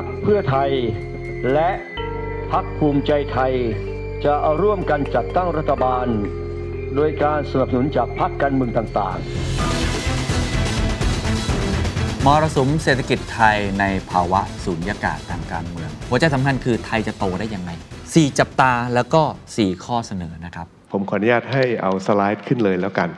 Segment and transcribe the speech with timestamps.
[0.00, 0.70] พักเพื่อไทย
[1.52, 1.70] และ
[2.52, 3.52] พักภูมิใจไทย
[4.24, 6.06] จะร่วมกันจัดตั้งรัฐบาล
[6.94, 9.20] โดยการสนับสนุนจากพรรคการเมืองต่างๆ
[12.26, 17.70] มรสุมเศรษฐกิจไทยในภาวะสูญญากาศทางการเมือง หัวใจสำคัญคือไทยจะโตได้ยังไง
[18.04, 19.22] 4จับตาแล้วก็
[19.54, 23.10] 4 ข้อเสนอนะครับ ผมขออนุญาตให้เอาสไลด์ขึ้นเลยแล้วกัน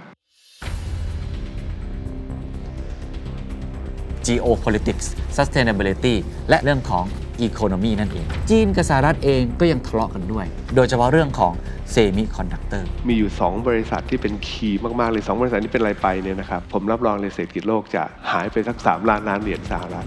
[4.29, 5.07] geopolitics
[5.37, 6.15] sustainability
[6.49, 7.05] และเรื่องของ
[7.47, 11.52] economy นั่นเอง จีนกับสหรัฐเองก็ยังทะเลาะกันด้วย โดยเฉพาะเรื่องของ
[11.95, 18.02] semiconductor มีอยู่ 2 บริษัทที่เป็นคีย์มาก ๆ เลย 2 บริษัทนี้เป็นอะไรไปเนี่ยนะครับ ผมรับรองเลยเศรษฐกิจโลกจะ
[18.33, 20.07] หายไปสัก 3 ล้านล้านเหรียญสหรัฐ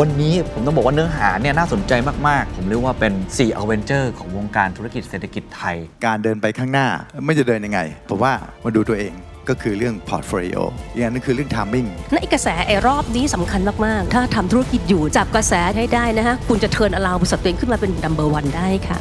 [0.00, 1.92] วันนี้ผมต้องบอกว่าเนื้อหาเนี่ยน่าสนใจ
[2.28, 6.88] มาก ๆ ผมเรียกว่าเป็น 4 a v e n g e r ของวงการธุรกิจเศรษฐกิจไทย การเดินไปข้างหน้า
[7.24, 7.80] ไม่จะเดินยังไง
[8.10, 8.32] ผมว่า
[8.64, 9.12] มาดูตัวเอง
[9.48, 10.58] ก็คือเรื่อง portfolio
[10.92, 19.00] อีกอย่างนึงคือเรื่อง timingและไอ้กระแสไอ้รอบนี้สำคัญมาก ๆ ถ้าทำธุรกิจอยู่จับกระแสให้ได้นะฮะ คุณจะ turn around บริษัทตัวเองขึ้นมาเป็น number one ได้ค่ะ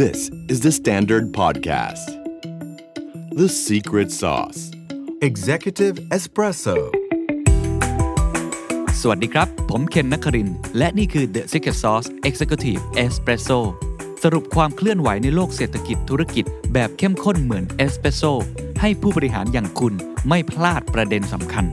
[0.00, 0.18] This
[0.52, 2.06] is the Standard Podcast.
[3.40, 4.60] The Secret Sauce.
[5.28, 6.76] Executive Espresso
[9.00, 13.60] สวัสดีครับ ผมเคนนักครินทร์และนี่คือ The Secret Sauce Executive Espresso
[14.26, 18.22] สรุปความเคลื่อนไหวในโลกเศรษฐกิจธุรกิจ แบบเข้มข้นเหมือนเอสเปรสโซ
[18.80, 19.94] ให้ผู้บริหารอย่างคุณ
[20.28, 21.64] ไม่พลาดประเด็นสำคัญ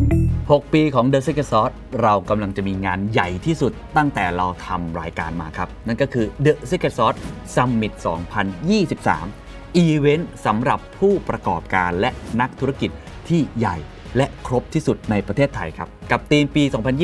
[0.00, 7.18] 6 ปีของ The Secret Sauce เรากำลังจะมีงานใหญ่ที่สุดตั้งแต่เราทำรายการมาครับ นั่นก็คือ The Secret Sauce
[7.54, 7.92] Summit
[8.84, 12.90] 2023 อีเวนต์สำหรับผู้ประกอบการและนักธุรกิจ
[13.28, 13.76] ที่ใหญ่
[14.16, 16.62] และครบที่สุดในประเทศไทยครับ กับธีมปี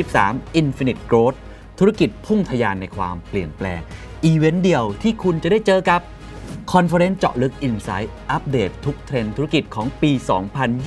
[0.09, 1.39] 2023 Infinite Growth
[1.79, 3.81] ธุรกิจพุ่งทะยานในความเปลี่ยนแปลง
[4.25, 6.01] อีเวนต์เดียวที่คุณจะได้เจอกับ
[6.73, 10.11] conference เจาะลึก Insight อัปเดตทุกเทรนด์ธุรกิจของปี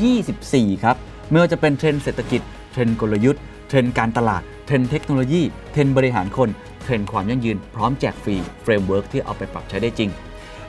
[0.04, 0.96] 2024 ครับ
[1.30, 6.50] ไม่ว่าจะเป็นเทรนด์เศรษฐกิจ เทรนด์กลยุทธ์ เทรนด์การตลาด เทรนด์เทคโนโลยี เทรนด์บริหารคน
[6.82, 10.10] เทรนด์ความยั่งยืน พร้อมแจกฟรี framework ที่เอาไปปรับใช้ได้จริง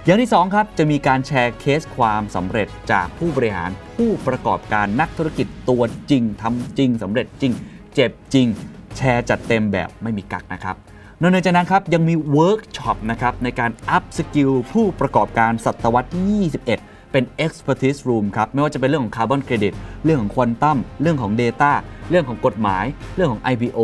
[0.05, 7.53] อย่างที่ 2 ครับ จะมีการแชร์เคสความสำเร็จจากผู้บริหารผู้ประกอบการนักธุรกิจตัวจริงทำจริงสำเร็จจริง
[7.95, 8.47] เจ็บจริง
[8.97, 10.75] แชร์จัดเต็มแบบไม่มีกักนะครับ
[11.21, 16.65] นอกจากนั้นครับยังมีเวิร์กช็อปนะครับในการ upskill ผู้ประกอบการศตวรรษที่ 21
[17.11, 19.73] เป็น Expertise Room ครับไม่ว่าจะเป็นเรื่องของคาร์บอนเครดิต
[20.05, 21.71] เรื่องของควอนตัมเรื่องของ Data
[22.09, 22.85] เรื่องของกฎหมาย
[23.15, 23.79] เรื่องของ IPO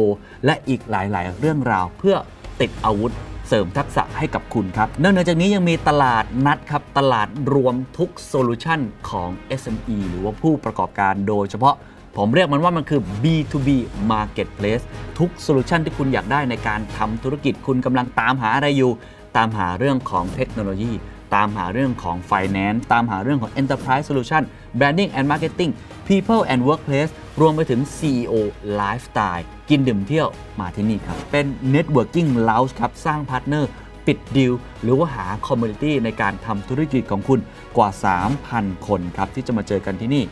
[0.46, 2.16] และอีกหลาย ๆ เรื่องราวเพื่อ
[2.62, 3.14] ติดอาวุธ
[3.48, 8.80] เสริมทักษะให้กับคุณครับนอกจากนี้ยังมีตลาดนัดครับ ตลาดรวมทุก solution
[9.10, 9.30] ของ
[9.62, 11.76] SME หรือว่าผู้ประกอบการโดยเฉพาะ
[12.18, 13.70] ผมเรียกมันว่ามันคือ B2B
[14.12, 14.84] Marketplace
[15.18, 18.92] ทุก solution ที่คุณอยากได้ในการทำธุรกิจคุณกำลังตามหาอะไรอยู่
[19.38, 20.92] ตามหาเรื่องของเทคโนโลยี
[21.36, 24.44] ตามหาเรื่องของ Finance ตามหาเรื่องของ Enterprise Solution
[24.80, 25.72] Branding and Marketing
[26.08, 28.34] People and Workplace รวมไปถึง CEO
[28.80, 30.28] Lifestyle กินดื่มเที่ยว
[30.60, 31.46] มาที่นี่ครับ เป็น
[31.76, 33.72] Networking Lounge ครับ สร้าง partner
[34.08, 34.54] ปิดดีล
[34.84, 37.40] หรือว่าหา community ในการทำธุรกิจของคุณ
[37.78, 37.90] กว่า
[38.38, 40.24] 3,000 คนครับ ที่จะมาเจอกันที่นี่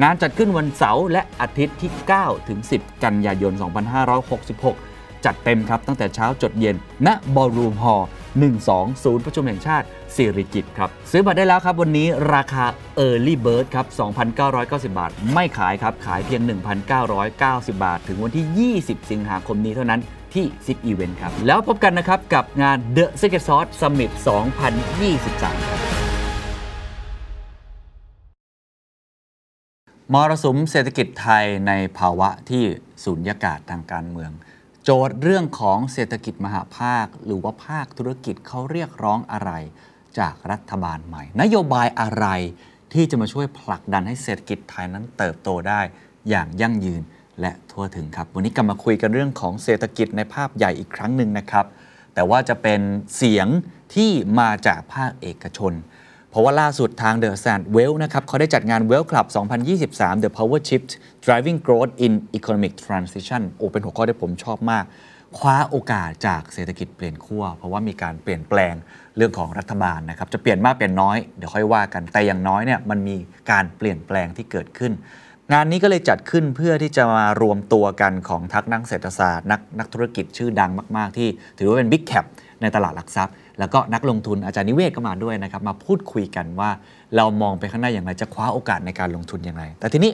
[0.00, 3.52] งานจัดขึ้นวันเสาร์และอาทิตย์ที่ 9 ถึง 10 กันยายน
[4.38, 6.76] 2566 จัดเต็มครับตั้งแต่เช้าจดเย็น
[7.06, 8.04] ณ Ballroom Hall
[8.52, 9.86] 12 ศูนย์ประชุมแห่งชาติ
[10.16, 12.64] สิริกิติ์ครับ ซื้อบัตรได้แล้วครับ วันนี้ราคา
[13.06, 13.86] Early Bird ครับ
[14.42, 16.40] 2,990 บาท ไม่ขายครับ ขายเพียง
[17.12, 20.00] 1,990 บาท ถึงวันที่ 20 สิงหาคมนี้เท่านั้น
[20.34, 24.10] ที่ซิกอีเวนต์ครับ แล้วพบกันนะครับ กับงาน The Secret Sauce Summit
[24.70, 26.11] 2023ครับ
[30.14, 32.64] มรสุมเศรษฐกิจไทยในภาวะที่
[33.04, 34.30] สูญญากาศทางการเมือง
[34.84, 39.50] โจทย์เรื่องของเศรษฐกิจมหาภาค หรือว่าภาคธุรกิจเขาเรียกร้องอะไร
[40.18, 42.26] จากรัฐบาลใหม่ นโยบายอะไร
[42.92, 45.80] ที่จะมาช่วยผลักดันให้เศรษฐกิจไทยนั้นเติบโตได้
[46.28, 47.02] อย่างยั่งยืน
[47.40, 51.66] และทั่วถึงครับ วันนี้กลับมาคุยกันเรื่องของเศรษฐกิจในภาพใหญ่อีกครั้งหนึ่งนะครับ
[52.14, 52.80] แต่ว่าจะเป็น
[53.16, 53.46] เสียง
[53.94, 55.72] ที่มาจากภาคเอกชน
[56.32, 59.26] เพราะว่าล่าสุดทาง The Sand Well นะครับเขาได้จัดงาน Well Club
[59.74, 60.90] 2023 The Power Shift
[61.24, 64.84] Driving Growth in Economic Transition โอ้เป็นหัวข้อที่ผมชอบมาก
[65.38, 68.74] คว้าโอกาสจากเศรษฐกิจเปลี่ยนขั้วเพราะว่ามีการเปลี่ยนแปลง
[69.16, 73.16] เรื่องของรัฐบาลนะครับจะเปลี่ยนมากเปลี่ยนน้อยเดี๋ยวค่อยว่ากันแต่อย่างน้อยเนี่ยมันมี
[73.50, 74.92] การเปลี่ยนแปลงที่เกิดขึ้น
[75.52, 82.24] งานนี้ก็เลยจัดขึ้นเพื่อที่จะมารวมตัวกันของทั้งนักเศรษฐศาสตร์ นักนักธุรกิจชื่อดังมาก ๆ ที่ถือว่าเป็น big cap
[82.62, 86.70] ในตลาดหลักทรัพย์ แล้วก็นักลงทุนอาจารย์นิเวศน์ก็มาด้วยนะครับ มาพูดคุยกันว่า
[87.16, 90.12] เรามองไปข้างหน้าอย่างไรจะคว้าโอกาสในการลงทุนอย่างไร แต่ทีนี้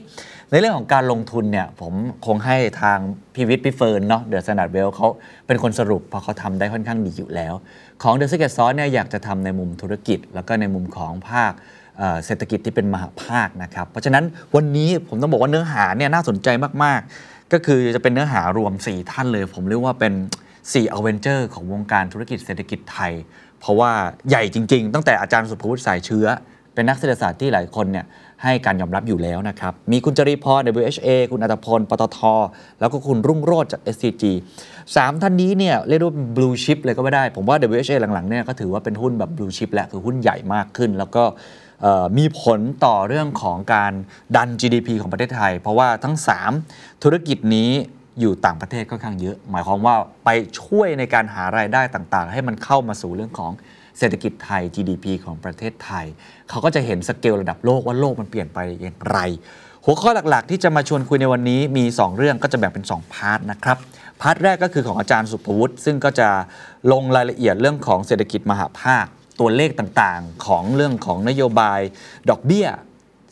[0.50, 1.92] ในเรื่องของการลงทุนเนี่ยผม
[2.26, 2.98] คงให้ทาง
[3.34, 5.06] พี่วิทย์พี่เฟิร์นเนาะ The Standard Wealth เขา
[5.46, 7.54] เป็นคนสรุปเพราะเขาทำได้ค่อนข้างดีอยู่แล้ว
[8.02, 11.52] ของ The Secret Sauce เนี่ยอยากจะทำในมุมธุรกิจ แล้วก็ในมุมของภาค
[11.98, 14.24] เเศรษฐกิจที่เป็นมหาภาคนะครับ เพราะฉะนั้น
[14.56, 16.48] วันนี้ผมต้องบอกว่าเนื้อหาเนี่ยน่าสนใจ
[16.84, 20.12] มากๆ ก็คือจะเป็นเนื้อหารวม 4 ท่านเลย ผมเรียกว่าเป็น
[20.72, 23.12] 4 a v e n g e r ของวงการธุรกิจเศรษฐกิจไทย
[23.60, 23.92] เพราะว่า
[24.28, 26.26] ใหญ่จริง ๆ ตั้งแต่อาจารย์สุภวุฒิสายเชื้อ
[26.74, 28.06] เป็นนักเศรษฐศาสตร์ที่หลายคนเนี่ย
[28.42, 32.18] ให้การยอมรับอยู่แล้วนะครับ มีคุณจริพร WHA คุณอัตพล ปตท
[32.80, 34.24] แล้วก็คุณรุ่งโรจน์จาก SCG
[34.96, 41.24] สามท่านนี้เนี่ยเรียกได้ว่าเป็น blue chip เลยก็ไม่ได้ ผมว่า WHA หลังๆเนี่ยก็ถือว่าเป็นหุ้นแบบ blue chip แล้วคือหุ้นใหญ่มากขึ้น แล้วก็
[42.18, 43.92] มีผลต่อเรื่องของการ
[44.36, 46.16] ดัน GDP ของประเทศไทย เพราะว่าทั้ง
[46.60, 47.70] 3 ธุรกิจนี้
[48.20, 49.94] อยู่ต่างประเทศค่อนข้างเยอะ หมายความว่า
[50.24, 50.28] ไป
[50.60, 53.52] ช่วยในการหารายได้ต่างๆ ให้มันเข้ามาสู่เรื่องของ
[53.98, 56.06] เศรษฐกิจไทย GDP ของประเทศไทย
[56.48, 59.18] เขาก็จะเห็นสเกลระดับโลกว่าโลกมันเปลี่ยนไปอย่างไร
[59.84, 63.78] หัวข้อหลักๆ ที่จะมาชวนคุยในวันนี้มี 2 เรื่องก็จะแบ่งเป็น 2 part นะครับ
[64.20, 66.28] part แรกก็คือของอาจารย์ศุภวุฒิซึ่งก็จะ
[66.92, 69.06] ลงรายละเอียดเรื่องของเศรษฐกิจมหภาค
[69.40, 71.80] ตัวเลขต่างๆ ของเรื่องของนโยบาย
[72.30, 72.66] ดอกเบี้ย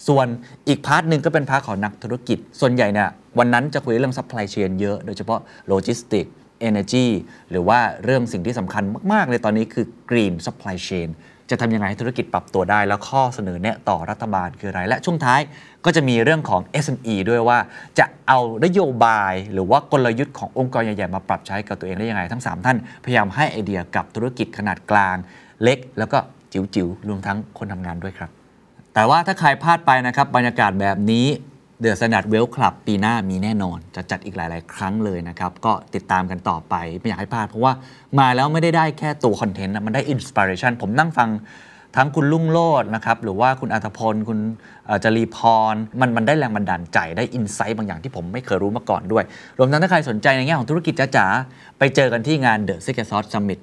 [0.08, 0.26] ส่วน
[0.68, 3.08] อีก part หนึ่งก็เป็น part ของนักธุรกิจ ส่วนใหญ่เนี่ย
[3.38, 6.26] วันนั้นจะคุยเรื่อง supply chain เยอะโดยเฉพาะโลจิสติกส์
[6.68, 7.06] energy
[7.50, 8.82] หรือว่าเรื่องสิ่งที่สำคัญ
[9.12, 11.08] มาก ๆ เลยตอนนี้คือ green supply chain
[11.50, 15.40] จะทำยังไงให้ธุรกิจปรับตัวได้ แล้วข้อเสนอแนะต่อรัฐบาลคืออะไร และช่วงท้าย
[15.84, 17.58] ก็จะมีเรื่องของ SME ด้วยว่า
[17.98, 25.16] จะเอานโยบาย หรือว่ากลยุทธ์ขององค์กรใหญ่ๆ มาปรับใช้กับตัวเองได้ยังไง ทั้ง 3 ท่านพยายามให้ไอเดียกับธุรกิจขนาดกลาง
[25.62, 26.18] เล็ก แล้วก็
[26.52, 28.30] จิ๋วๆรวมทั้งคนทำงานด้วยครับ
[28.96, 31.26] แต่ว่าถ้าใครพลาดไปนะครับบรรยากาศแบบนี้
[31.80, 37.72] The Standard Wealth Club ปีหน้ามีแน่นอน จะจัดอีกหลาย ๆ ครั้งเลยนะครับ ก็ติดตามกันต่อไป ไม่อยากให้พลาด เพราะว่า
[38.18, 41.28] มาแล้วไม่ได้ได้แค่ตัว content นะมันได้ inspiration ผมนั่งฟัง
[41.96, 44.38] ทั้งคุณรุ่งโรจน์นะครับหรือว่าคุณอรรถพล คุณ
[45.04, 45.38] จรีพ
[45.72, 49.24] ร มันมันได้แรงบันดาลใจได้ insight บางอย่างที่ผมไม่เคยรู้มาก่อนด้วย
[49.58, 51.26] รวมทั้งถ้าใครสนใจในแง่ของธุรกิจจ๋า
[51.78, 53.58] ไปเจอกันที่งาน The Secret Sauce Summit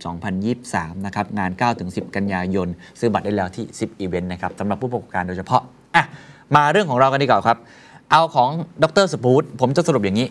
[0.52, 1.52] 2023 นะครับ งาน
[1.84, 2.68] 9-10 กันยายน
[3.00, 5.62] ซื้อบัตรได้แล้วที่ 10 อีเวนต์นะครับสำหรับผู้ประกอบการโดยเฉพาะ
[5.96, 6.06] อะ
[6.56, 7.58] มาเรื่องของเรากันดีกว่าครับ
[8.12, 8.50] เอาของ
[8.84, 10.28] ดรสปูตผมจะสรุปอย่างนี้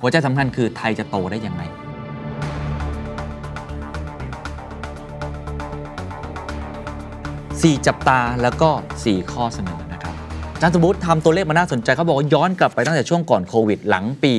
[0.00, 1.64] หัวใจสำคัญคือไทยจะโตได้ยังไง
[7.64, 8.70] 4 จับตาแล้วก็
[9.00, 10.14] 4 ข้อเสนอนะครับ
[10.54, 14.34] อาจารย์สมบูรณ์ทำตัวเลขมาน่าสนใจเขาบอกว่าย้อนกลับไปตั้งแต่ช่วงก่อนโควิดหลังปี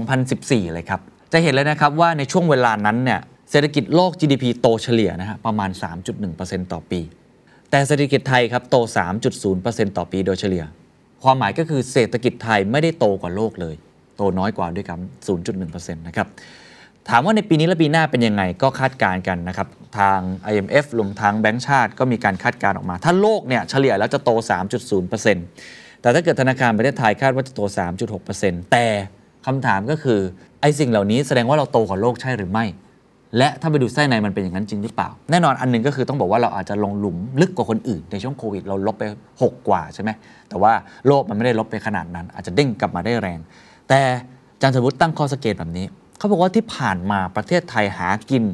[0.00, 1.00] 2014 เลยครับ
[1.32, 3.20] จะเห็นเลยนะครับว่าในช่วงเวลานั้นเนี่ย
[3.50, 5.70] เศรษฐกิจโลก GDP โตเฉลี่ยนะฮะประมาณ
[6.22, 7.00] 3.1%ต่อปี
[7.70, 8.76] แต่เศรษฐกิจไทยครับโต
[9.36, 10.64] 3.0%ต่อปีโดยเฉลี่ย
[11.22, 13.74] ความหมายก็คือเศรษฐกิจไทยไม่ได้โตกว่าโลกเลย
[14.16, 14.98] โตน้อยกว่าด้วยกัน
[15.48, 16.28] 0.1%นะครับ
[17.10, 19.68] ถามว่าในปีนี้และปีหน้าเป็นยังไงก็คาดการณ์กันนะครับ
[19.98, 20.18] ทาง
[20.52, 24.30] IMF รวมทางแบงก์ชาติก็มีการคาดการณ์ออกมา ถ้าโลกเนี่ยเฉลี่ยแล้วจะโต
[25.16, 27.60] 3.0%แต่ถ้าเกิดธนาคารประเทศไทยคาดว่าจะโต
[28.16, 28.86] 3.6%แต่
[29.46, 30.20] คำถามก็คือ
[30.60, 32.64] ไอ้สิ่งเหล่านี้แสดงว่าเราโตกว่าโลกใช่หรือไม่
[33.38, 39.04] และถ้าไปดูไส้ในมันเป็นอย่างนั้นจริงหรือเปล่า แน่นอนอันหนึงก็คือต้องบอกว่าเราอาจจะลงหลุมลึกกว่าคนอื่น ในช่วงโควิดเราลบไป
[39.34, 40.10] 6 กว่าใช่ไหม
[40.48, 40.72] แต่ว่า
[41.06, 43.38] โลกมันไม่ได้ลบไปขนาดนั้น อาจจะเด้งกลับมาได้แรง
[43.88, 44.00] แต่
[44.60, 45.86] จารย์สมมติตั้งข้อสังเกตแบบนี้
[46.18, 48.44] เขาบอกว่าที่ผ่านมาประเทศไทยหากิน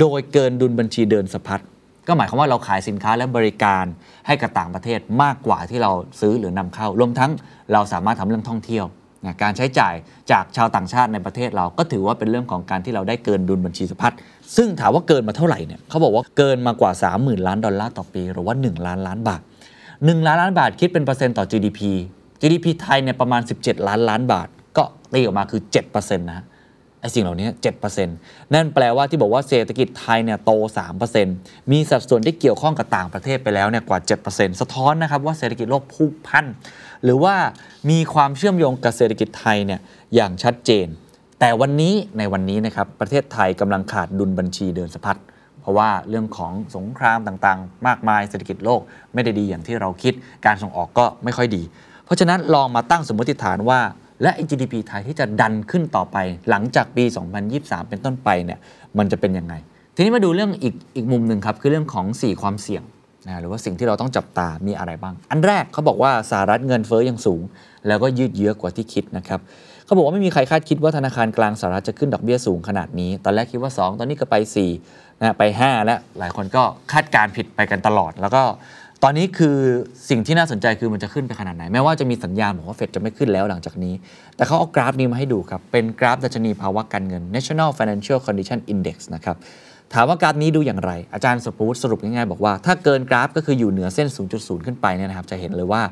[0.00, 1.62] โดยเกินดุลบัญชีเดินสะพัด
[2.06, 3.84] ก็หมายความว่าเราขายสินค้าและบริการ
[4.26, 7.30] ให้กับต่างประเทศมากกว่าที่เราซื้อหรือนำเข้า รวมทั้ง
[7.72, 8.86] เราสามารถทำเรื่องท่องเที่ยว
[9.24, 9.94] นะการใช้จ่าย
[10.30, 14.14] จากชาวต่างชาติในประเทศเราก็ถือว่าเป็นเรื่องของการที่เราได้เกินดุลบัญชีสะพัด
[14.56, 19.40] ซึ่งถามว่าเกินมาเท่าไหร่เนี่ยเขาบอกว่าเกินมากว่า 30,000 ล้านดอลลาร์ต่อปี หรือว่า 1 ล้านล้านบาท
[19.84, 21.80] 1 ล้านล้านบาทคิดเป็นเปอร์เซ็นต์ต่อ GDP
[22.40, 25.60] GDP ไทยเนี่ยประมาณ 17 ล้านล้านบาท ก็ตีออกมาคือ
[25.92, 26.44] 7%นะ
[27.02, 27.48] ไอ้สิ่งเหล่านี้
[28.00, 30.52] 7%นั่นแปลว่าที่บอกว่าเศรษฐกิจไทยเนี่ยโต
[31.12, 33.98] 3%มีสัดส่วนที่เกี่ยวข้องกับต่างประเทศไปแล้วเนี่ยกว่า
[34.30, 36.44] 7%สะท้อนนะครับว่าเศรษฐกิจโลกพุ่งพัน
[37.04, 37.34] หรือว่า
[37.90, 39.80] มีความเชื่อมโยงกับเศรษฐกิจไทยเนี่ย
[40.14, 40.86] อย่างชัดเจน
[41.40, 45.18] แต่วันนี้ในวันนี้นะครับประเทศไทยกำลังขาดดุลบัญชีเดินสะพัด
[45.60, 48.80] เพราะว่าเรื่องของสงครามต่างๆ มากมายเศรษฐกิจโลก
[49.14, 50.12] ไม่ได้ดีอย่างที่เราคิด
[50.46, 51.62] การส่งออกก็ไม่ค่อยดี
[52.04, 53.80] เพราะฉะนั้นลองมาตั้งสมมติฐานว่า
[54.22, 56.16] และ GDP ไทยที่จะดันขึ้นต่อไป
[56.50, 57.04] หลังจากปี
[57.46, 58.58] 2023 เป็นต้นไปเนี่ย
[58.98, 59.54] มันจะเป็นยังไง
[59.94, 62.82] ทีนี้มาดูเรื่องอีกอีกมุมหนึ่งครับ คือเรื่องของ 4 ความเสี่ยง
[63.26, 67.42] นะหรือว่าสิ่งที่เราต้องจับตามีอะไรบ้าง อันแรกเขาบอกว่าสหรัฐเงินเฟ้อยังสูง
[67.86, 69.40] แล้วก็ยืดเยื้อกว่าที่คิดนะครับ
[69.84, 74.36] เขาบอกว่าไม่มีใครคาดคิดว่าธนาคารกลางสหรัฐจะขึ้นดอกเบี้ยสูงขนาดนี้ ตอนแรกคิดว่า 2 ตอนนี้ก็ไป
[74.78, 76.62] 4นะไป 5 แล้วหลายคนก็
[76.92, 78.42] คาดการณ์ผิดไปกันตลอด แล้วก็
[79.04, 79.56] ตอนนี้คือ
[80.08, 83.94] สิ่งที่น่าสนใจคือมันจะขึ้นไปขนาดไหน แม้ว่าจะมีสัญญาณบอกว่าเฟดจะไม่ขึ้นแล้วหลังจากนี้
[84.36, 89.36] แต่เขาเอากราฟนี้มาให้ดูครับ เป็นกราฟดัชนีภาวะการเงิน National Financial Condition Index นะครับ
[89.92, 95.82] ถามว่ากราฟนี้ดูอย่างไร อาจารย์สปูตสรุปง่ายๆบอกว่า ถ้าเกินกราฟก็คืออยู่เหนือเส้น 0.0 ขึ้นไปเนี่ยนะครับ จะเห็นเลยว่า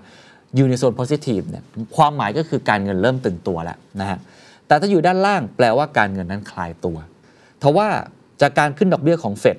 [0.57, 1.63] อยู่ในโซน positive เนี่ย
[1.97, 4.19] ความหมายก็คือการเงินเริ่มตึงตัวแล้วนะฮะ
[4.67, 6.97] แต่ถ้าอยู่ด้านล่างแปลว่าการเงินนั้นคลายตัว
[7.63, 7.89] ทว่า
[8.43, 9.59] จากการขึ้นดอกเบี้ยของเฟด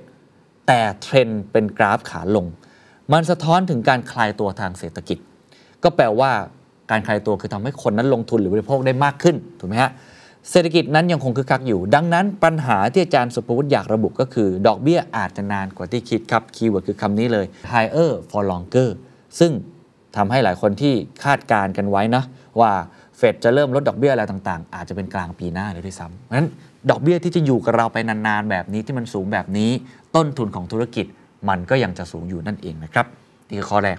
[0.68, 2.48] แต่เทรนเป็นกราฟขาลง
[3.14, 5.18] มันสะท้อนถึงการคลายตัวทางเศรษฐกิจ
[5.84, 6.32] ก็แปลว่า
[6.92, 9.92] การคลายตัวคือทำให้คนนั้นลงทุนหรือบริโภคได้มากขึ้นถูกไหมฮะ
[10.52, 18.90] เศรษฐกิจนั้นยังคงคึกคักอยู่ ดังนั้นปัญหาที่อาจารย์ศุภวุฒิอยากระบุก็คือ ดอกเบี้ยอาจจะนานกว่าที่คิดครับ keyword คือคำนี้เลย higher for longer
[19.40, 19.52] ซึ่ง
[20.16, 20.94] ทำให้หลายคนที่
[21.24, 22.24] คาดการณ์กันไว้นะ
[22.60, 22.72] ว่า
[23.18, 26.48] เฟดจะเริ่มลดดอกเบี้ยอะไรต่างๆ อาจจะเป็นกลางปีหน้าเลยด้วยซ้ำเพราะฉะนั้น
[26.90, 29.72] ดอกเบี้ยที่จะอยู่กับเราไปนานๆ แบบนี้ที่มันสูงแบบนี้
[30.16, 31.06] ต้นทุนของธุรกิจ
[31.50, 33.06] มันก็ยังจะสูงอยู่นั่นเองนะครับ
[33.48, 33.98] นี่คือข้อแรก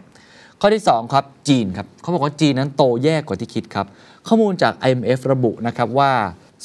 [0.61, 3.87] ข้อที่ 2 ครับจีนครับเขาบอกว่าจีนนั้นโตแย่กว่าที่คิดครับ
[4.29, 6.13] ข้อมูลจาก IMF ระบุนะครับว่า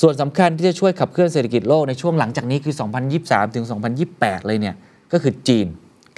[0.01, 2.73] ส่วนสำคัญที่จะช่วยขับเคลื่อนเศรษฐกิจโลกในช่วงหลังจากนี้คือ
[3.15, 3.65] 2023 ถึง
[4.05, 4.75] 2028 เลยเนี่ย
[5.11, 5.67] ก็คือจีน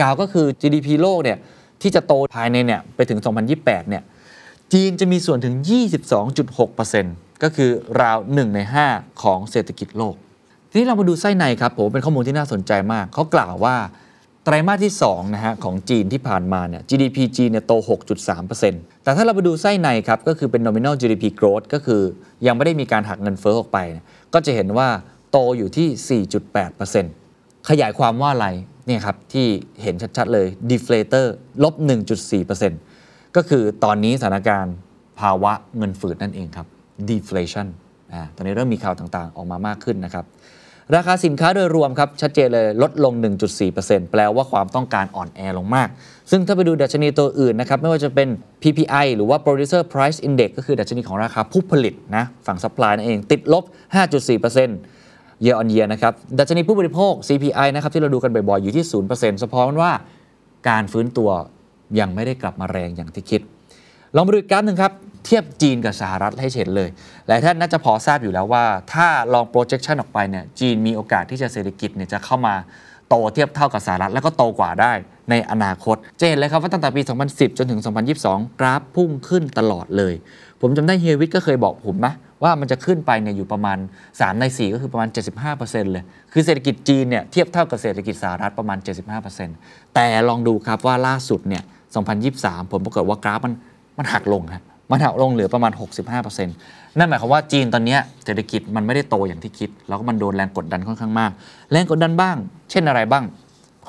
[0.02, 1.38] กล่าวก็คือ GDP โลกเนี่ย
[1.82, 3.20] ที่จะโตภายในเนี่ยไปถึง
[3.56, 4.04] 2028 เนี่ย
[4.74, 5.56] จีนจะมีส่วนถึง
[6.28, 7.70] 22.6%ก็คือ
[8.02, 8.60] ราว 1 ใน
[8.92, 10.16] 5 ของเศรษฐกิจโลก
[10.70, 13.76] ทีนี้เรามาดูไส้ในครับผมเป็นข้อมูลที่น่าสนใจมาก เขากล่าวว่า
[14.50, 17.74] ไตรมาสที่2นะฮะของจีนที่ผ่านมาเนี่ย GDP จีนเนี่ยโต
[18.38, 22.02] 6.3%แต่ถ้าเราไปดูไส้ในครับ ก็คือเป็น nominal GDP growth ก็คือ
[22.46, 23.78] ยังไม่ได้มีการหักเงินเฟ้อออกไป
[24.34, 24.88] ก็จะเห็นว่า
[25.32, 26.22] โตอยู่ที่
[26.98, 28.48] 4.8%ขยายความว่าอะไร
[28.88, 29.48] เนี่ยครับ ที่
[29.82, 31.26] เห็นชัดๆเลย deflator
[31.64, 31.74] ลบ
[32.56, 34.76] 1.4%ก็คือตอนนี้สถานการณ์
[35.20, 36.68] ภาวะเงินฝืดนั่นเองครับ
[37.10, 37.68] deflation
[38.14, 40.26] อ่าตอนนี้เริ่มมีข่าวต่างๆ ออกมามากขึ้นนะครับ
[40.96, 43.14] ราคาสินค้าโดยรวมครับชัดเจนเลยลดลง
[43.62, 45.90] 1.4%แปลว่าความต้องการอ่อนแอลงมาก
[46.32, 48.28] ซึ่งถ้าไปดูดัชนีตัวอื่นนะครับไม่ว่าจะเป็น
[48.62, 53.64] PPI หรือว่า Producer Price Index ก็คือดัชนีของราคาผู้ผลิตนะฝั่ง supply นั่นเองติดลบ
[54.34, 59.92] 5.4% year on year นะครับดัชนีผู้บริโภค CPI นะครับที่เราดูกันบ่อยๆอยู่ที่ 0%สะท้อนว่า
[60.70, 61.30] การฟื้นตัว
[62.00, 63.42] ยังไม่ได้กลับมาแรงอย่างที่คิด
[64.16, 64.92] ลองมาดูอีกกราฟหนึ่งครับ
[65.26, 66.90] เทียบจีนกับสหรัฐให้เห็นเลย
[67.28, 72.56] หลายท่านน่าจะพอทราบอยู่แล้วว่า ถ้าลอง projection ออกไปเนี่ยจีนมีโอกาสที่จะเศรษฐกิจเนี่ยจะเข้ามา
[73.10, 74.94] โตเทียบเท่ากับสหรัฐแล้วก็โตกว่าได้
[75.30, 77.80] ในอนาคตจะเห็นเลยครับว่าตั้งแต่ปี 2010 จนถึง
[78.20, 80.14] 2022 กราฟพุ่งขึ้นตลอดเลย
[80.62, 85.10] ผมจำได้เฮียวิทก็เคยบอกผมนะว่ามันจะขึ้นไปเนี่ยอยู่ประมาณ 3 ใน 4 ก็คือประมาณ
[85.52, 88.78] 75%เลย คือเศรษฐกิจจีนเนี่ยเทียบเท่ากับเศรษฐกิจสหรัฐประมาณ
[89.38, 91.64] 75%แต่ลองดูครับว่าล่าสุดเนี่ย
[92.18, 93.54] 2023 ผมปรากฏว่ากราฟมัน
[93.98, 95.72] มันหักลงครับ มันหักลงเหลือประมาณ
[96.16, 101.32] 65%นั่นหมายความว่าจีนตอนนี้เศรษฐกิจมันไม่ได้โตอย่างที่คิด แล้วก็มันโดนแรงกดดันค่อนข้างมาก
[101.72, 102.38] แรงกดดันบ้าง
[102.72, 103.24] เช่นอะไรบ้าง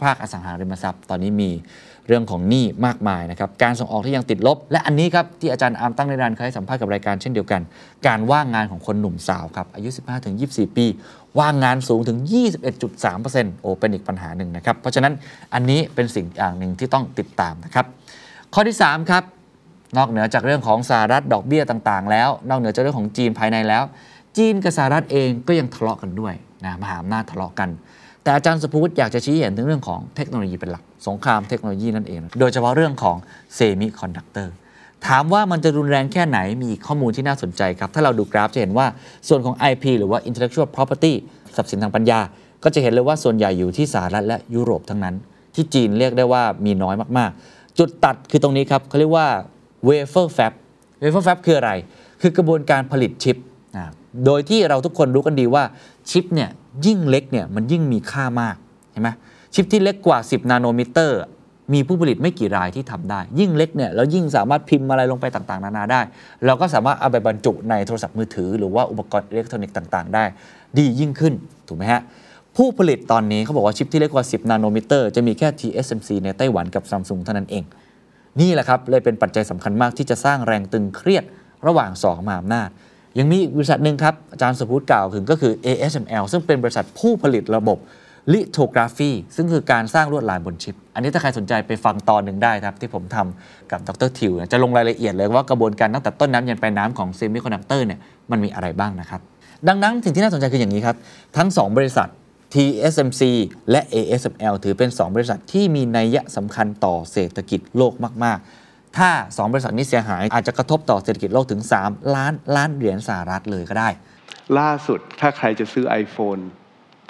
[0.04, 1.50] ภาคอสังหาริมทรัพย์ ตอนนี้มี
[2.07, 7.61] เรื่องของหนี้มากมายนะครับ การส่งออกที่ยังติดลบ และอันนี้ครับที่อาจารย์อาร์มตั้งในรานเคยให้สัมภาษณ์กับรายการเช่นเดียวกัน
[8.07, 9.88] การว่างงานของคนหนุ่มสาวครับอายุ
[10.35, 10.87] 15-24 ปี
[11.38, 12.19] ว่างงานสูงถึง
[12.90, 15.12] 21.3%โอเป็นอีกปัญหาหนึ่งนะครับ เพราะฉะนั้น
[15.54, 17.87] อันนี้เป็นสิ่งอย่างหนึ่งที่ต้องติดตามนะครับ
[18.54, 19.25] ข้อที่ 3 ครับ
[19.97, 23.82] นอกเหนือจากเรื่องของสหรัฐดอกเบี้ยต่างๆ แล้ว นอกเหนือจากเรื่องของจีนภายในแล้ว
[24.37, 27.68] จีนกับสหรัฐเองก็ยังทะเลาะกันด้วยนะมหาอำนาจทะเลาะกัน
[28.23, 33.16] แต่อาจารย์ศุภวุฒิอยากจะชี้เห็นถึงเรื่องของเทคโนโลยีเป็นหลัก สงครามเทคโนโลยีนั่นเอง โดยเฉพาะเรื่องของ
[33.54, 34.52] เซมิคอนดักเตอร์
[35.06, 38.87] ถามว่ามันจะรุนแรงแค่ไหนมีข้อมูลที่น่าสนใจครับ ถ้าเราดูกราฟจะเห็นว่า
[39.28, 41.12] ส่วนของ IP หรือว่า intellectual property
[41.56, 42.20] ทรัพย์สินทางปัญญา
[42.64, 45.14] ก็จะเห็นเลยว่าส่วนใหญ่อยู่ที่สหรัฐและยุโรปทั้งนั้น
[45.54, 49.26] ที่จีนเรียกได้ว่ามีน้อยมากๆ จุดตัดคือตรงนี้ครับเขาเรียกว่า
[49.89, 50.53] wafer fab
[51.03, 51.73] wafer fab คืออะไร
[52.21, 53.37] คือกระบวนการผลิตชิป
[53.77, 53.87] นะ
[54.27, 55.65] โดยที่เราทุกคนรู้กันดีว่า
[56.11, 56.51] ชิปเนี่ย
[56.87, 58.57] ยิ่งเล็กเนี่ยมันยิ่งมีค่ามาก
[58.93, 59.09] เห็นไหม
[59.55, 61.21] ชิปที่เล็กกว่า 10 nanometer
[61.73, 66.01] มีผู้ผลิตไม่กี่รายที่ทำได้ ยิ่งเล็กเนี่ยแล้วยิ่งสามารถพิมพ์อะไรลงไปต่างๆ นานาได้
[66.47, 70.25] เราก็สามารถเอาไปบรรจุในโทรศัพท์มือถือ หรือว่าอุปกรณ์อิเล็กทรอนิกส์ต่างๆ ได้
[70.79, 71.35] ดียิ่งขึ้น
[71.69, 72.01] ถูกไหมฮะ
[72.57, 77.65] ผู้ผลิตตอนนี้เขาบอกว่าชิปที่เล็กกว่า 10 nanometer จะมีแค่ TSMC ในไต้หวันกับซัมซุงเท่านั้นเอง
[78.41, 81.25] นี่แหละครับเลยเป็นปัจจัยสำคัญมากที่จะสร้างแรงตึงเครียด
[81.67, 82.69] ระหว่างสองมหาอำนาจ
[83.19, 87.79] ยังมีอีกบริษัทหนึ่งครับ อาจารย์ศุภวุฒิกล่าวถึงก็คือ ASML ซึ่งเป็นบริษัทผู้ผลิตระบบ
[88.33, 97.99] lithography ซึ่งคือการสร้างลวดลายบนชิป อันนี้ถ้าใครสนใจไปฟังตอนหนึ่งได้ครับ ที่ผมทำกับดรทิว จะลงรายละเอียดเลยว่ากระบวนการตั้งแต่ต้นน้ำยันปลายน้ำของเซมิคอนดักเตอร์เนี่ย
[98.31, 99.21] มันมีอะไรบ้างนะครับ
[99.69, 100.97] ดังนั้นสิ่งที่น่าสนใจคืออย่างนี้ครับ
[101.37, 102.09] ทั้ง 2 บริษัท
[102.54, 103.23] TSMC
[103.71, 107.92] และ ASML ถือเป็น 2 บริษัทที่มีนัยสำคัญต่อเศรษฐกิจโลก
[108.25, 108.38] มาก
[108.69, 113.88] ๆ ถ้า 2 บริษัทนี้เสียหายอาจจะกระทบต่อเศรษฐกิจโลกถึง 3 ล้านล้านเหรียญสหรัฐเลยก็ได้
[114.59, 116.42] ล่าสุดถ้าใครจะซื้อ iPhone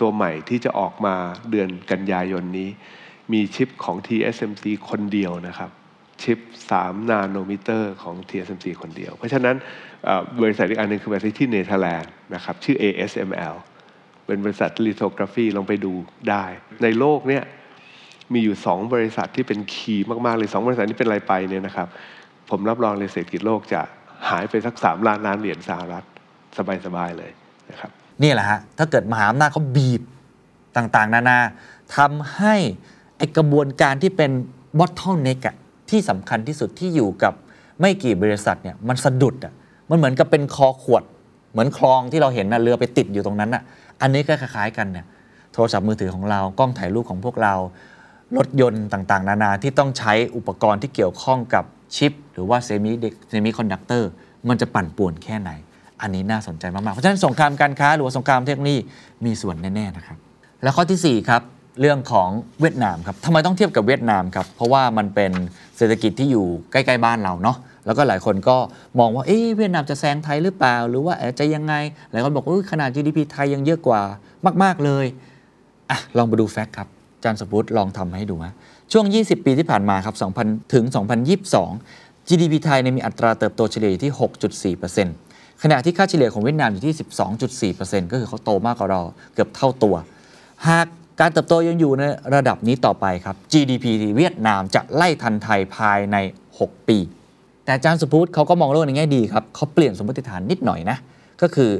[0.00, 1.14] ตัวใหม่ที่จะออกมา
[1.50, 2.68] เดือนกันยายนนี้
[3.32, 5.70] มีชิปของ TSMC คนเดียวนะครับ
[6.22, 6.38] ชิป
[6.74, 9.56] 3 nanometer ของ TSMC คนเดียว เพราะฉะนั้น
[10.42, 13.54] บริษัทอีกอันหนึงคือบริษัทที่เนเธอร์แลนด์นะครับชื่อ ASML
[14.30, 15.92] เป็นบริษัท lithography ลองไปดู
[16.30, 16.44] ได้
[16.82, 17.44] ในโลกเนี่ย
[18.32, 21.88] มีอยู่ 2 บริษัทที่เป็น key มาก ๆ เลย 2 บริษัทนี้เป็นอะไรไปเนี่ยนะครับ
[22.50, 23.80] ผมรับรองเลยเศรษฐกิจโลกจะ
[24.28, 26.04] หายไปสัก 3 ล้านล้านเหรียญสหรัฐ
[26.86, 27.30] สบาย ๆ เลย
[27.70, 27.90] นะครับ
[28.22, 30.02] นี่แหละฮะ ถ้าเกิดมหาอำนาจเขาบีบ
[30.76, 31.38] ต่างๆ นานา
[31.96, 32.54] ทำให้
[33.18, 34.30] ไอกระบวนการที่เป็น
[34.78, 35.56] bottleneck อะ
[35.90, 37.34] ที่สำคัญที่สุดที่อยู่กับ
[37.80, 39.52] ไม่กี่บริษัทเนี่ยมันสะดุดอะ
[39.90, 41.02] มันเหมือนกับเป็นคอขวด
[41.52, 43.62] เหมือนคลองที่เราเห็นนะเรือไปติดอยู่ตรงนั้นอะ
[44.02, 45.06] อันนี้ก็คล้ายๆกันเนี่ย
[45.54, 47.54] โทรศัพท์มือถือของเรากล้องถ่ายรูปของพวกเรา
[48.36, 51.64] รถยนต์ต่างๆ นานาที่ต้องใช้อุปกรณ์ที่เกี่ยวข้องกับ
[51.96, 52.90] ชิป หรือว่าเซมิ
[53.28, 54.10] เซมิคอนดักเตอร์
[54.48, 55.50] มันจะปั่นป่วนแค่ไหน
[56.00, 58.78] อันนี้น่าสนใจมากๆ เพราะฉะนั้นสงครามการค้าหรือสงครามเทคโนโลยี
[59.24, 60.18] มีส่วนแน่ๆนะครับ
[60.62, 61.42] และข้อทีสี่4 ครับ
[61.80, 62.28] เรื่องของ
[62.60, 65.32] เวียดนามครับทำไมต้องเทียบกับเวียดนามครับ เพราะว่ามันเป็น
[65.76, 68.56] เศรษฐกิจที่อยู่ใกล้ ๆ บ้านเราเนาะแล้วก็หลายคนก็
[68.98, 71.74] มองว่าเอ๊เวียดนามจะแซงไทยหรือเปล่า หรือว่าอจะยังไง
[72.10, 74.00] หลายคนบอกว่าขนาด GDP ไทยยังเยอะกว่า
[74.62, 75.06] มาก ๆเลย
[75.90, 76.88] อะลองมาดูแฟกต์ครับ
[77.24, 78.54] จารย์สปุตลองทำให้ดูฮะ
[78.92, 80.84] ช่วง 20 ปีที่ผ่านมาครับ2000 ถึง
[81.56, 84.12] 2022 GDP ไทยเนี่ยมีอัตราเติบโตเฉลี่ยที่
[84.76, 86.94] 6.4%ขณะที่ค่าเฉลี่ยของเวียดนามอยู่ที่
[87.72, 89.00] 12.4%ก็คือเขาโตมากกว่าเรา
[89.34, 89.94] เกือบเท่าตัว
[90.68, 90.86] หาก
[91.20, 92.02] การเติบโตยังอยู่ใน
[92.34, 93.84] ระดับนี้ต่อไปครับ GDP
[94.16, 96.16] เวียดนามจะไล่ทันไทยภายใน
[96.56, 96.98] 6 ปี
[97.64, 100.98] แต่อาจารย์สุพุทธเขาก็มองโลกในแง่ดีครับเขาเปลี่ยนสมมติฐานนิดหน่อยนะ
[101.42, 101.70] ก็คือ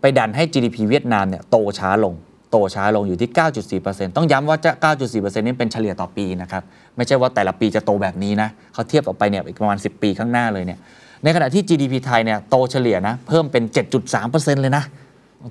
[0.00, 2.14] ไปดันให้ GDP เวียดนามเนี่ยโตช้าลง
[2.50, 3.30] โตช้าลงอยู่ที่
[3.78, 4.70] 9.4%ต้องย้ำว่าจะ
[5.06, 6.62] 9.4%นี่เป็นเฉลี่ยต่อปีนะครับ
[6.96, 10.78] ไม่ใช่ว่าแต่ละปีจะโตแบบนี้นะเขาเทียบออกไปเนี่ยอีกประมาณ 10 ปีข้างหน้าเลยเนี่ย
[11.24, 13.64] ในขณะที่ GDP ไทยเนี่ยโตเฉลี่ยนะเพิ่มเป็น
[14.12, 14.84] 7.3%เลยนะ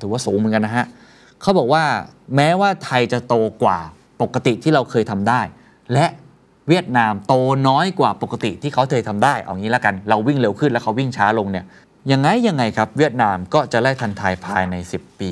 [0.02, 0.86] ถือว่าสูงเหมือนกันนะฮะ
[1.46, 1.84] เขาบอกว่า
[2.36, 3.80] แม้ว่าไทยจะโตกว่า
[4.22, 5.42] ปกติที่เราเคยทำได้
[5.94, 6.06] และ
[6.70, 7.34] เวียดนามโต
[7.68, 11.66] น้อยกว่าปกติที่เขาเคยทำได้ เอางี้ละกัน เราวิ่งเร็วขึ้นแล้วเขาวิ่งช้าลงเนี่ย
[12.12, 15.32] ยังไงยังไงครับ เวียดนามก็จะไล่ทันไทยภายใน 10 ปี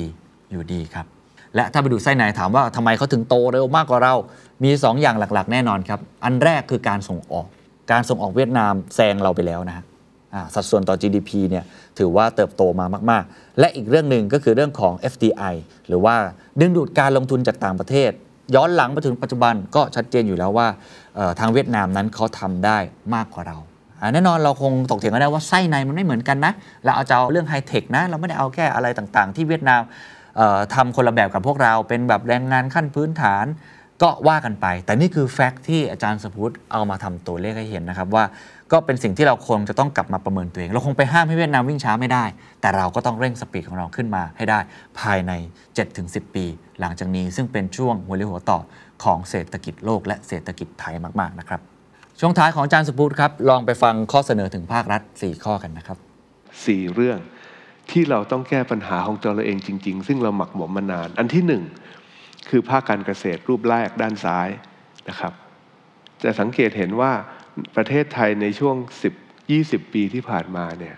[0.50, 1.06] อยู่ดีครับ
[1.54, 4.14] และถ้าไปดูไส้ในถามว่าทำไมเขาถึงโตเร็วมากกว่าเรา
[4.64, 7.46] มี 2 อย่างหลักๆ แน่นอนครับ อันแรกคือการส่งออก
[7.92, 9.84] การส่งออกเวียดนามแซงเราไปแล้วนะ
[10.54, 11.64] สัดส่วนต่อ GDP เนี่ย
[11.98, 15.54] ถือว่าเติบโตมามาก ๆ และอีกเรื่องหนึ่งก็คือเรื่องของ FDI
[15.88, 16.14] หรือว่า
[16.60, 18.10] ดึงดูดการลงทุนจากต่างประเทศ
[18.54, 20.68] ย้อนหลังมาถึงปัจจุบันก็ชัดเจนอยู่แล้วว่า
[21.40, 22.78] ทางเวียดนามนั้นเขาทำได้
[23.14, 23.58] มากกว่าเรา
[24.12, 26.52] แน่นอนเราคงตกเถียงกันได้ว่าไส้ในมันไม่เหมือนกันนะ
[26.84, 29.80] เราเอาจะเอาเรื่องไฮเทคนะ เราไม่ได้เอาแค่อะไรต่างๆ ที่เวียดนาม
[30.36, 33.44] เอ่อทำคนละแบบกับพวกเราเป็นแบบแรงงานขั้นพื้นฐาน
[34.02, 38.24] ก็ว่ากันไป แต่นี่คือแฟกต์ที่อาจารย์สพุทธเอามาทำตัวเลขให้เห็นนะครับว่า
[38.74, 42.24] ก็เป็นสิ่งที่เราคงจะต้องกลับมาประเมินตัวเอง เราคงไปห้ามให้เวียดนามวิ่งช้าไม่ได้
[42.60, 44.58] แต่เราก็ต้องเร่งสปีดของเราขึ้นมาให้ได้
[45.00, 45.32] ภายใน
[45.84, 46.44] 7-10 ปี
[46.80, 48.58] หลังจากนี้ซึ่งเป็นช่วงหัวเรียวหัวต่อ
[49.04, 51.60] ของเศรษฐกิจโลกและเศรษฐกิจไทยมากๆนะครับ
[52.20, 55.98] ช่วงท้ายของอาจารย์สพุทธครับลองไปฟังข้อเสนอถึงภาครัฐ 4 ข้อกันนะครับ
[56.66, 57.18] สี่เรื่อง
[57.90, 61.62] ที่เราต้องแก้ปัญหาของตัวเราเองจริง ๆ ซึ่งเราหมักหมมมานาน อันที่หนึ่ง
[62.48, 64.48] คือภาคการเกษตรรูปแรกด้านซ้าย
[65.08, 65.32] นะครับ
[66.22, 67.12] จะสังเกตเห็นว่า
[67.76, 68.76] ประเทศไทยในช่วง
[69.32, 70.96] 10 20 ปีที่ผ่านมาเนี่ย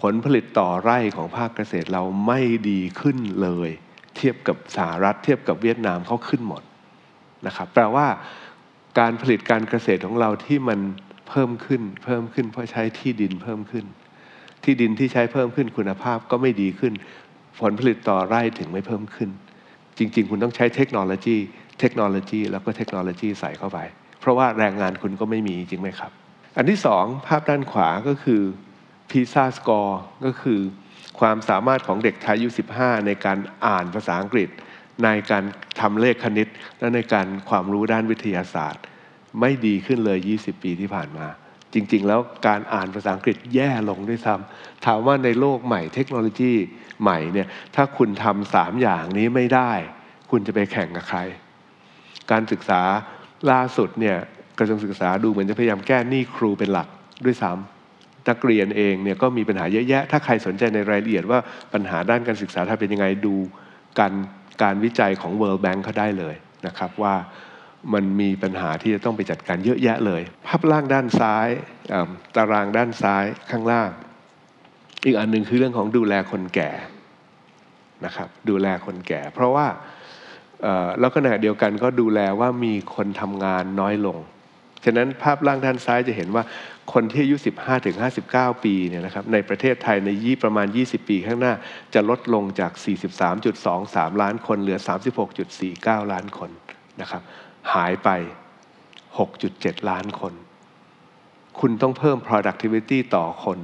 [0.00, 3.70] ผลผลิตต่อไร่ของภาคเกษตรเราไม่ดีขึ้นเลย
[4.16, 6.62] เทียบกับสหรัฐเทียบกับเวียดนามเขาขึ้นหมด
[7.46, 8.06] นะครับแปลว่า
[8.98, 10.80] การผลิตการเกษตรของเราที่มัน
[11.28, 13.84] เพิ่มขึ้น เพิ่มขึ้นเพราะใช้ที่ดินเพิ่มขึ้น
[14.64, 16.92] ที่ดินที่ใช้เพิ่มขึ้นคุณภาพก็ไม่ดีขึ้น
[17.60, 19.30] ผลผลิตต่อไร่ถึงไม่เพิ่มขึ้น
[19.98, 21.36] จริง ๆ คุณต้องใช้เทคโนโลยี
[21.80, 23.78] เทคโนโลยี แล้วก็เทคโนโลยีใส่เข้าไป
[24.20, 26.10] เพราะว่าแรงงานคุณก็ไม่มีจริงไหมครับ
[26.56, 28.42] อันที่สองภาพด้านขวาก็คือ
[29.10, 30.60] พีซ a สกอร์ก็คือ
[31.20, 34.48] ความสามารถของเด็กไทยอายุ 15 ในการอ่านภาษาอังกฤษ
[35.04, 35.44] ในการ
[35.80, 38.82] ทำเลขคณิต และในการความรู้ด้านวิทยาศาสตร์
[39.40, 41.26] ไม่ดีขึ้นเลย 20 ปีที่ผ่านมา
[41.74, 46.54] จริง ๆ แล้วการอ่านภาษาอังกฤษแย่ลงด้วยซ้ำถามว่าในโลกใหม่เทคโนโลยี
[47.02, 49.72] ใหม่เนี่ยถ้าคุณทำสามอย่างนี้ไม่ได้
[50.30, 51.20] คุณจะไปแข่งกับใคร
[52.30, 52.82] การศึกษา
[53.50, 54.16] ล่าสุดเนี่ย
[54.58, 56.88] กระทรวงศึกษาดูเหมือนจะพยายามแก้หนี้ครูเป็นหลัก
[57.24, 61.38] ด้วยซ้ำนักเรียนเองเนี่ยก็มีปัญหาเยอะแยะ ถ้าใครสนใจในรายละเอียดว่า
[61.72, 63.34] ปัญหาด้านการศึกษาถ้าเป็นยังไงดู
[63.98, 64.12] การ
[64.62, 66.34] การวิจัยของ World Bank เขาได้เลย
[66.66, 67.14] นะครับว่า
[67.94, 71.48] มันมีปัญหาที่จะต้องไปจัดการเยอะแยะเลย ภาพล่างด้านซ้าย
[72.36, 73.90] ตารางด้านซ้ายข้างล่าง
[75.04, 76.70] อีกอันหนึ่งคือเรื่องของดูแลคนแก่
[78.04, 79.66] นะครับดูแลคนแก่ เพราะว่า
[80.98, 84.18] แล้วขณะเดียวกันก็ดูแลว่ามีคนทำงานน้อยลง
[84.84, 86.44] ฉะนั้นภาพล่างด้านซ้ายจะเห็นว่า
[86.92, 87.96] คนที่อายุ 15ถึง
[88.30, 91.54] 59 ปีเนี่ยนะครับในประเทศไทยในยี่ประมาณ 20 ปีข้างหน้า
[91.94, 92.72] จะลดลงจาก
[93.46, 94.78] 43.23 ล้านคน เหลือ
[95.44, 96.50] 36.49 ล้านคน
[97.00, 97.22] นะครับ
[97.74, 98.08] หายไป
[99.18, 100.32] 6.7 ล้านคน
[101.60, 103.58] คุณต้องเพิ่ม productivity ต่อคน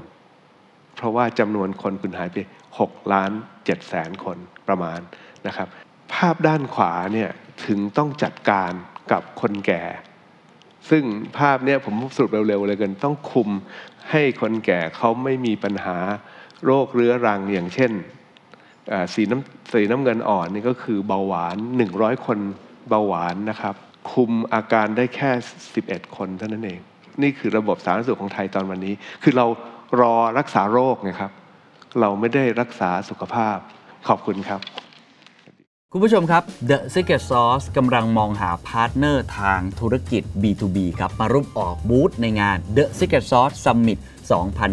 [0.96, 2.38] เพราะว่าจำนวนคนคุณหายไป
[2.76, 3.30] 6 ล้าน
[3.60, 5.00] 7แสนคนประมาณ
[5.46, 5.68] นะครับ
[6.14, 7.30] ภาพด้านขวาเนี่ย
[7.66, 8.72] ถึงต้องจัดการ
[9.12, 9.82] กับคนแก่
[10.90, 11.04] ซึ่ง
[11.38, 13.48] ภาพเนี่ยผมสรุปเร็วๆเลยกันต้องคุม
[14.10, 15.96] ให้คนแก่เขาไม่มีปัญหา
[16.64, 17.92] โรคเรื้อรังอย่างเช่น
[19.14, 21.56] สีน้ำสีน้ำเงินอ่อนนี่ก็คือเบาหวาน
[21.90, 22.38] 100 คน
[22.88, 23.74] เบาหวานนะครับ
[24.12, 25.30] คุมอาการได้แค่
[25.74, 26.80] 11 คนเท่านั้นเอง
[27.22, 29.46] นี่คือระบบสาธารณสุขของไทยตอนวันนี้ คือเรา
[30.00, 31.32] รอรักษาโรคไงครับ
[32.00, 33.56] เราไม่ได้รักษาสุขภาพ
[34.08, 34.60] ขอบคุณครับ
[35.96, 43.98] คุณผู้ชมครับ The Secret Sauce กำลังมองหา partner ทางธุรกิจ B2B ครับ มาร่วมออกบูธในงาน The Secret Sauce Summit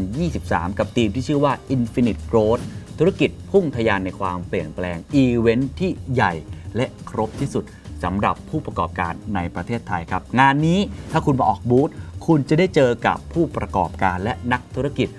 [0.01, 2.63] 2023 กับธีมที่ชื่อว่า Infinite Growth
[2.99, 6.33] ธุรกิจพุ่งทะยานในความเปลี่ยนแปลง อีเวนท์ที่ใหญ่
[6.75, 7.63] และครบที่สุด
[8.03, 10.79] สำหรับผู้ประกอบการในประเทศไทยครับ งานนี้
[11.11, 11.89] ถ้าคุณมาออกบูธ
[12.27, 15.09] คุณจะได้เจอกับผู้ประกอบการและนักธุรกิจ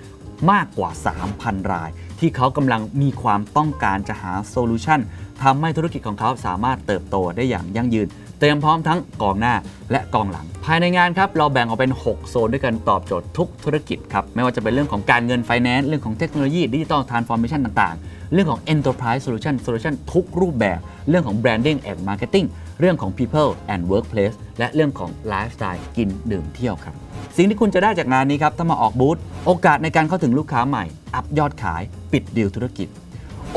[0.51, 0.89] มากกว่า
[1.31, 1.89] 3,000 ราย
[2.19, 4.99] ที่เขากำลังมีความต้องการจะหา solution
[5.43, 8.07] ทำให้ธุรกิจของเขาสามารถเติบโตได้อย่างยั่งยืน
[8.39, 9.53] เตรียมพร้อมทั้งกองหน้า
[9.91, 20.79] และกองหลัง ภายในงานครับเราแบ่งออกเป็น 6 โซนด้วยกันตอบโจทย์ทุกธุรกิจครับไม่ว่าจะเป็นเรื่องของการเงินไฟแนนซ์เรื่องของเทคโนโลยีดิจิ t a ลทรานส์ฟอร์เมชันต่างๆ เรื่องของ Enterprise Solution Solution ทุกรูปแบบ
[21.09, 22.47] เรื่องของ Branding and Marketing
[22.79, 26.93] เรื่องของ People and Workplace และเรื่องของ Lifestyle กินดื่มเที่ยวครับ
[27.37, 32.89] สิ่งที่คุณจะได้จากงานนี้ครับถ้ามาออกบูธโอกาสในการเข้าถึงลูกค้าใหม่ อัพยอดขาย ปิดดีลธุรกิจ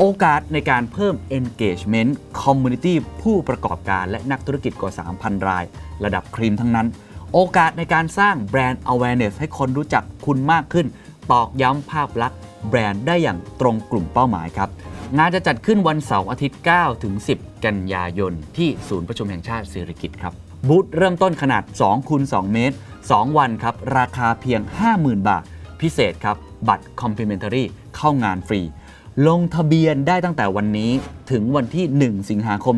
[0.01, 5.63] โอกาสในการเพิ่ม engagement community ผู้ประกอบการและนักธุรกิจกว่า 3,000 ราย
[6.03, 6.87] ระดับครีมทั้งนั้น
[7.33, 10.87] โอกาสในการสร้างแบรนด์ awareness ให้คนรู้จักคุณมากขึ้น
[11.31, 14.69] ตอกย้ำภาพลักษณ์แบรนด์ได้อย่างตรงกลุ่มเป้าหมายครับ
[15.17, 20.33] งานจะจัดขึ้นวันเสาร์อาทิตย์ 9 ถึง 10 กันยายน ที่ศูนย์ประชุมแห่งชาติเศรษฐกิจครับ
[20.67, 22.75] บูธเริ่มต้นขนาด2คูณ2เมตร
[23.07, 24.61] 2 วันครับ ราคาเพียง
[24.95, 25.43] 50,000 บาท
[25.81, 27.63] พิเศษครับ บัตร complimentary
[27.95, 28.61] เข้างานฟรี
[29.25, 30.91] ลงทะเบียนได้ตั้งแต่วันนี้
[31.31, 32.75] ถึงวันที่ 1 สิงหาคม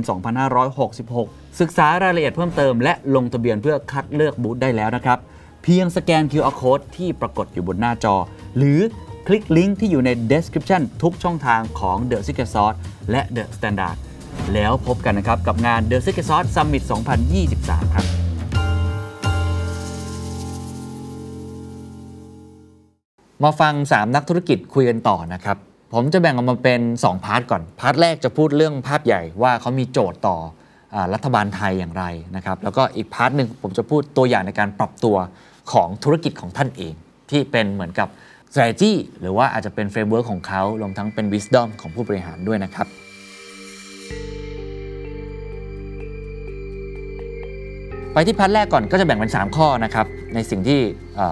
[0.79, 5.19] 2566 ศึกษารายละเอียดเพิ่มเติมและลงทะเบียนเพื่อคัดเลือกบูธได้แล้วนะครับ
[5.63, 8.15] เพียงสแกน QR code ที่ปรากฏอยู่บนหน้าจอ
[8.57, 8.79] หรือ
[9.27, 12.77] คลิกลิงก์ที่อยู่ใน description ทุกช่องทางของ The Secret Sauce
[13.11, 13.97] และ The Standard
[14.53, 16.83] แล้วพบกันนะครับกับงาน The Secret Sauce Summit
[17.37, 18.05] 2023 ครับ
[23.43, 30.37] มาฟัง 3 นักธุรกิจคุยกันต่อนะครับ ผมจะแบ่งออกมาเป็น 2 part ก่อน part แรกจะพูดเรื่องภาพใหญ่ว่าเขามีโจทย์ต่
[30.93, 35.15] อรัฐบาลไทยอย่างไรนะครับ แล้วก็อีก part หนึ่งผมจะพูดตัวอย่างในการปรับตัว
[35.71, 36.93] ของธุรกิจของท่านเอง
[37.31, 38.07] ที่เป็นเหมือนกับ
[38.51, 42.87] strategy หรือว่าอาจจะเป็น framework ของเขารวมทั้งเป็น wisdom ของผู้บริหารด้วยนะครับ
[48.13, 50.79] ไปที่ part แรกก่อนก็จะแบ่งเป็น 3 ข้อนะครับ ในสิ่งที่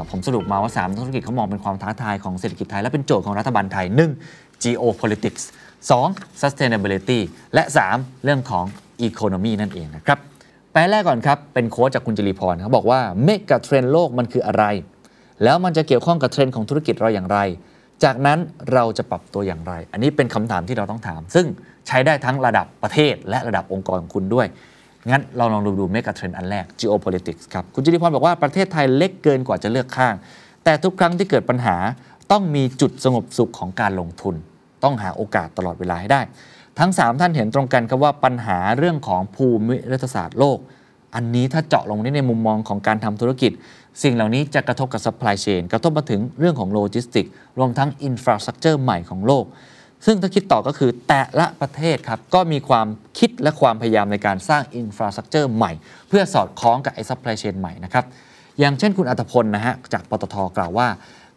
[0.09, 3.85] ผมสรุปมาว่า 3 ธุรกิจเขามองเป็นความท้าทายของเศรษฐกิจไทย และเป็นโจทย์ของรัฐบาลไทย
[4.21, 4.46] 1.
[4.63, 5.43] Geopolitics
[5.91, 6.41] 2.
[6.41, 7.19] sustainability
[7.53, 8.23] และ 3.
[8.23, 8.65] เรื่องของ
[9.07, 10.19] economy นั่นเองนะครับ
[10.71, 14.63] แปลแรกก่อนครับ เป็นโค้ชจากคุณจรีพรเขาบอกว่าเมกะเทรนโลกมันคืออะไร
[15.43, 17.39] แล้วมันจะเกี่ยวข้องกับเทรนของธุรกิจเราอย่างไร
[18.03, 18.39] จากนั้น
[18.73, 21.45] เราจะปรับตัวอย่างไร อันนี้เป็นคำถามที่เราต้องถาม ซึ่ง
[21.87, 24.47] ใช้ได้ทั้งระดับประเทศและระดับองค์กรของคุณด้วย
[25.09, 30.15] งั้นเราลองดูดู megatrend อันแรก geopolitics ครับ คุณจรีพรบอกว่าประเทศไทยเล็กเกินกว่าจะเลือกข้าง
[30.63, 31.75] แต่ทุกครั้งที่เกิดปัญหา
[32.31, 34.35] ต้องมีจุดสงบสุขของการลงทุน
[34.83, 36.21] ต้องหาโอกาสตลอดเวลาให้ได้
[36.79, 40.57] ทั้ง 3 ท่านเห็นตรงกันครับว่าปัญหาเรื่องของภูมิรัฐศาสตร์โลก
[41.15, 43.51] อันนี้ถ้าเจาะลงในมุมมองของการทำธุรกิจ
[44.03, 47.25] สิ่งเหล่านี้จะกระทบกับ supply chain กระทบมาถึงเรื่องของโลจิสติกส์
[47.59, 49.45] รวมทั้ง infrastructure ใหม่ของโลก
[50.05, 52.87] ซึ่งถ้าคิดต่อก็คือแต่ละประเทศครับ ก็มีความ
[53.19, 55.71] คิดและความพยายามในการสร้าง infrastructure ใหม่
[56.09, 58.05] เพื่อสอดคล้องกับไอ้ supply chain ใหม่นะครับ
[58.59, 60.87] อย่างเช่นคุณอรรถพลนะฮะจากปตทกล่าวว่า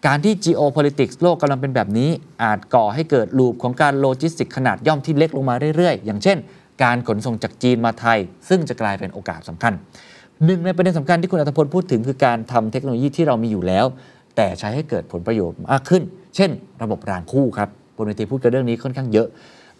[0.06, 2.10] การที่ geopolitics โลกกำลังเป็นแบบนี้
[2.42, 6.38] อาจก่อให้เกิด loop ของการโลจิสติกส์ขนาดย่อมที่เล็กลงมาเรื่อยๆ อย่างเช่น
[6.82, 9.72] การขนส่งจากจีนมาไทย ซึ่งจะกลายเป็นโอกาสสำคัญ
[10.44, 13.86] หนึ่งในประเด็นสำคัญที่คุณอรรถพลพูดถึงคือการทำเทคโนโลยีที่เรามีอยู่แล้ว
[14.36, 16.02] แต่ใช้ให้เกิดผลประโยชน์มากขึ้น
[16.36, 16.50] เช่น
[16.82, 19.28] ระบบรางคู่ครับบนเวทีพูดกันเรื่องนี้ค่อนข้างเยอะ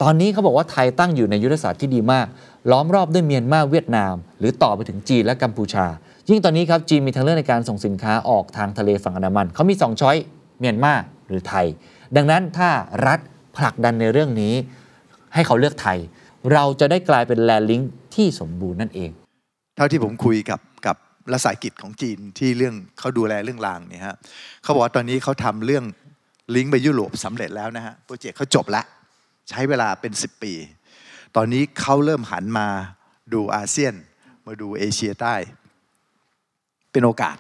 [0.03, 2.27] ตอนนี้เขาบอกว่าไทยตั้งอยู่ในยุทธศาสตร์ที่ดีมาก
[2.71, 5.87] ล้อมรอบด้วยเมียนมาเวียดนาม หรือต่อไปถึงจีนและกัมพูชา
[6.31, 10.17] ยิ่งตอนนี้ครับจีนมีทางเลือกในการส่งสินค้าออกทางทะเลฝั่งอันดามันเขามีสองช้อย
[10.59, 10.93] เมียนมา
[11.27, 11.67] หรือไทย
[12.17, 12.71] ดังนั้นถ้า
[13.07, 13.19] รัฐ
[13.57, 14.55] ผลักดันในเรื่องนี้
[15.35, 15.99] ให้เขาเลือกไทย
[16.53, 17.81] เราจะได้กลายเป็นแลนลิง
[18.15, 19.11] ที่สมบูรณ์นั่นเอง
[19.77, 20.97] เท่าที่ผมคุยกับกับ
[21.33, 24.17] รัฐสายกิจของจีนที่เรื่องเขาดูแลเรื่องรางเนี่ยฮะ
[24.63, 25.85] เขาบอกว่าตอนนี้เขาทำเรื่อง
[26.55, 28.85] ลิงก์ไปยุโรปสำเร็จแล้วนะฮะโปรเจกต์เขาจบแล้ว
[29.49, 30.53] ใช้เวลาเป็น 10 ปี
[31.37, 32.69] ตอนนี้เขาเริ่มหันมา
[33.35, 33.95] ดูอาเซียน
[34.47, 35.35] มาดูเอเชียใต้
[36.93, 37.37] เป็นโอกาส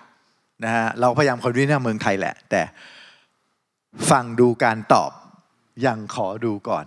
[0.64, 2.62] นะฮะเราพยายามคอนวินเมืองไทยแหละ แต่
[4.10, 5.10] ฟังดูการตอบ
[5.86, 6.86] ยังขอดูก่อน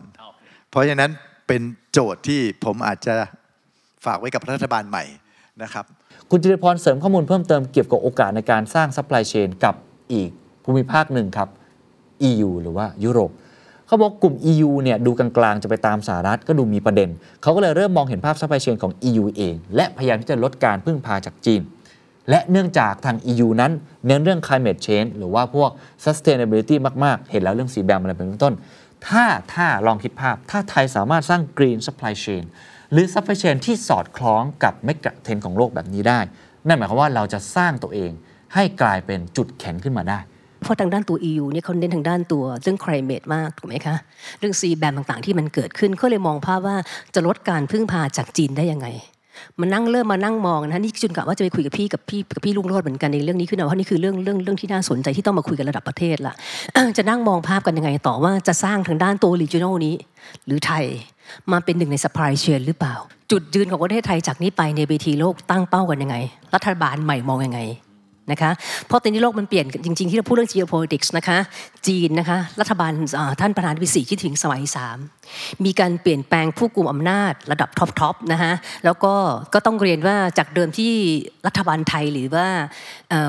[0.69, 1.11] เพราะฉะนั้น
[1.47, 3.15] เป็นโจทย์ที่ผมอาจจะ
[4.05, 5.03] ฝากไว้กับรัฐบาลใหม่
[5.63, 5.85] นะครับ
[6.29, 9.75] คุณจรีพรเสริมข้อมูลเพิ่มเติมเกี่ยวกับโอกาสในการสร้าง supply chain กับ
[10.13, 10.29] อีก
[10.63, 11.49] ภูมิภาคหนึ่งครับ
[12.29, 13.31] EU หรือว่ายุโรป
[13.87, 17.09] เขาบอกกลุ่ม EU เนี่ยดูกลางๆจะไปตามสหรัฐก็ดูมีประเด็น
[17.41, 21.61] เขาก็เลยเริ่มมองเห็นภาพ supply chain ของ EU เอง และพยายามที่จะลดการพึ่งพาจากจีน
[22.29, 23.71] และเนื่องจากทาง EU นั้น
[24.07, 25.69] เน้นเรื่อง climate change หรือว่าพวก
[26.05, 28.53] sustainability มาก ๆ เห็นแล้วเรื่อง CBAM อะไรเป็นต้น
[29.07, 32.43] ถ้าถ้าลองคิดภาพ ถ้าไทยสามารถสร้าง green supply chain
[32.91, 36.19] หรือ supply chain ที่สอดคล้องกับ megatrend ของโลกแบบนี้ได้
[36.67, 38.11] นั่นหมายความว่าเราจะสร้างตัวเอง
[38.53, 40.19] ให้กลายเป็นจุดแข็งขึ้นมาได้
[40.63, 43.95] เพราะทางด้านตัว EU เนี่ยเขาเน้นทางด้านตัวเรื่อง climate มากถูกไหมคะ
[44.39, 46.77] เรื่อง C แบมต่างๆ ที่มันเกิดขึ้นก็เลยมองภาพว่า
[47.15, 48.87] จะลดการพึ่งพาจากจีนได้ยังไง
[49.59, 56.33] มานั่งเริ่มมานั่งมองนะนี่จูนกะว่าจะไปคุยกับพี่กับพี่กับพี่รุ่งโรจน์เหมือนกันในเรื่องนี้ขึ้นมาเพราะนี่คือเรื่องเรื่องเรื่องที่น่าสนใจที่ต้องมาคุยกันระดับประเทศละ
[56.97, 59.95] จะนั่งมองภาพกันยังไงต่อว่าจะสร้างทางด้านตัว regional นี้
[60.45, 60.83] หรือไทย
[61.51, 62.95] มาเป็นหนึ่งในสปายเชนหรือเปล่า
[63.31, 66.15] จุดยืนของประเทศไทยจากนี้ไปในเวทีโลกตั้งเป้ากันยังไง
[66.55, 67.59] รัฐบาลใหม่มองยังไง
[68.31, 68.51] นะคะ
[68.87, 71.37] เพราะตอนนี้โลกมันเปลี่ยนจริง ๆ ที่เราพูดเรื่อง geopolitics นะคะ
[71.87, 72.91] จีนนะคะรัฐบาล
[73.41, 74.97] ท่านประธานาธิบดีสีที่ถึงสมัยสาม
[75.65, 78.53] มีการเปลี่ยนแปลงผู้กุมอำนาจระดับท็อปๆนะคะ
[78.85, 79.13] แล้วก็
[79.53, 80.91] ก็ต้องเรียนว่าจากเดิมที่
[81.47, 82.47] รัฐบาลไทยหรือว่า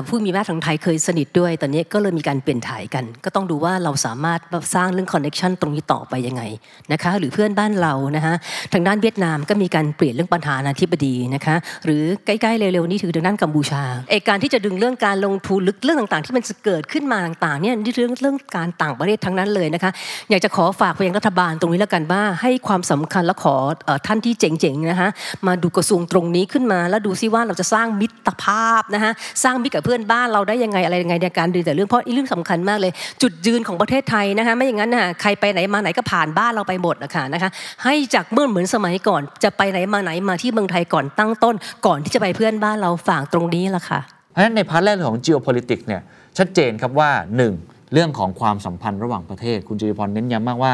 [0.07, 4.39] ผู้มีอำนาจของไทยเคยสนิทด้วย ตอนนี้ก็เลยมีการเปลี่ยนถ่ายกัน ก็ต้องดูว่าเราสามารถ
[4.75, 6.43] สร้างเรื่องคอนเน c ชันตรงนี้ต่อไปยังไง
[6.91, 8.33] นะคะหรือเพื่อนบ้านเรานะคะ
[8.73, 11.55] ทางด้านเวียดนามก็มีการเปลี่ยนเรื่องปัญหานาธิบดีนะคะ
[11.85, 19.91] หรือใกล้ๆเร็วๆนี้ถือทางด้านกัมพูชาไอการที่จะดึงเรื่องการลงทุนหรือเรื่องต่างๆ ที่มันจะเกิดขึ้นมาต่างๆเนี่ยนี่เรื่องเรื่องการต่างประเทศทั้งนั้นเลยนะคะ
[20.29, 23.55] อยากจะขอฝากไปยังรัฐบาลตรงนี้แล้วกันว่า ให้ความสำคัญและขอ
[23.87, 25.09] อท่านที่เจ๋งๆนะคะ
[25.47, 29.11] มาดูกระทรวงตรงนี้ขึ้นมา แล้วดูซิว่าเราจะสร้างมิตรภาพนะคะ
[29.43, 37.49] สร้างมิตรกับเพื่อนบ้านเราได้ยังไงอะไรยังไงในการดูแต่เรื่องเพราะอีเรื่องสำคัญมากเลย จุดยืนของประเทศไทยนะคะไม่อย่างนั้นนะใครไปไหนมาไหนก็ผ่านบ้านเราไปหมดนะคะนะคะ
[37.83, 46.01] ให้จากเมื่อเหมือนสมัยก่อน จะไปไหนมาไหนมาที่เมืองไทยก่อนตั้งต้น ก่อนที่จะไปเพื่อนบ้านเราฝากตรงนี้ละค่ะ เพราะฉะนั้นในพาร์ทแรกของ geopolitics เนี่ย
[46.37, 47.11] ชัดเจนครับว่า
[47.53, 47.93] 1.
[47.93, 50.73] เรื่องของความสัมพันธ์ระหว่างประเทศ คุณจุริพรเน้นย้ำมากว่า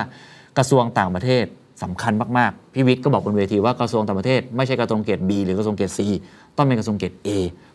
[0.57, 1.45] กระทรวงต่างประเทศ
[1.83, 5.99] สำคัญมากๆ พี่วิทย์ก็บอกบนเวทีว่ากระทรวงต่างประเทศไม่ใช่กระทรวงเกรด B หรือกระทรวงเกรด C
[6.57, 7.29] ต้องเป็นกระทรวงเกรด A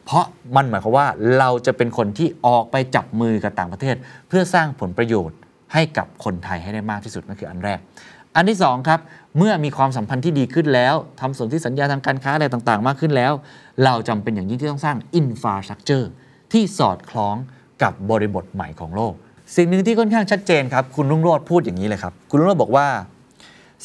[0.05, 0.25] เพราะ
[0.57, 1.07] มันหมายความว่า
[1.39, 3.97] เราจะเป็นคนที่ออกไปจับมือกับต่างประเทศ
[4.29, 5.37] เพื่อสร้างผลประโยชน์
[5.73, 7.79] ให้กับคนไทยให้ได้มากที่สุดนั่นคืออันแรก
[8.37, 9.01] อันที่2ครับ
[9.39, 13.33] เมื่อมีความสัมพันธ์ที่ดีขึ้นแล้วทำสนธิสัญญาทางการค้าอะไรต่างๆ มากขึ้นแล้ว
[13.85, 16.11] เราจำเป็นอย่างยิ่งที่ต้องสร้าง infrastructure
[16.53, 17.37] ที่สอดคล้อง
[17.83, 19.15] กับบริบทใหม่ของโลก
[19.57, 22.87] สิ่งหนึ่งที่ค่อนข้างชัดเจนครับ คุณรุ่งโรจน์พูดอย่างนี้เลยครับ คุณรุ่งโรจน์บอกว่า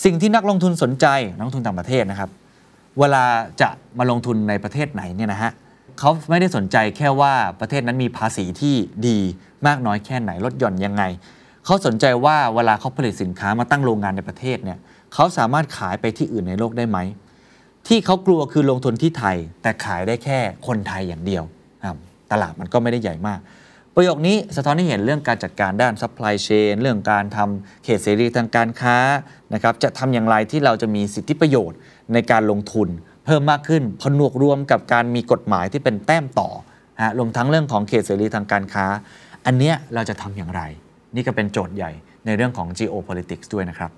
[0.04, 2.30] สิ่งที่นักลงทุนสนใจนักลงทุนต่างประเทศนะครับ
[3.00, 3.24] เวลา
[3.62, 5.52] จะมาลงทุนในประเทศไหนเนี่ยนะฮะ
[6.00, 8.76] เขาไม่ได้สนใจแค่ว่าประเทศนั้นมีภาษีที่
[9.08, 9.18] ดี
[9.68, 11.04] มากน้อยแค่ไหนลดหย่อนยังไง
[11.66, 14.78] เขาสนใจว่าเวลาเขาผลิตสินค้ามาตั้งโรงงานในประเทศเนี่ย
[15.14, 16.98] เขาสามารถขายไปที่อื่นในโลกได้ไหม
[17.88, 21.44] ที่เขากลัวคือลงทุนที่ไทย แต่ขายได้แค่คนไทยอย่างเดียว
[22.32, 23.40] ตลาดมันก็ไม่ได้ใหญ่มาก
[23.96, 28.98] ประโยคนี้สะท้อนให้เห็นเรื่องการจัดการด้าน supply chain เรื่องการทำเขตเสรีทางการค้า
[29.54, 31.78] นะครับจะทำอย่างไรที่เราจะมีสิทธิประโยชน์
[32.14, 32.88] ในการลงทุน
[33.26, 36.50] เพิ่มมากขึ้นผนวกรวมกับการมีกฎหมายที่เป็นแต้มต่อ
[37.02, 38.86] ฮะรวมทั้งเรื่องของเขตเสรีทางการค้า
[39.46, 40.62] อันเนี้ยเราจะทำอย่างไร
[41.16, 41.92] นี่ก็เป็นโจทย์ใหญ่
[42.26, 43.92] ในเรื่องของ geopolitics ด้วยนะครับ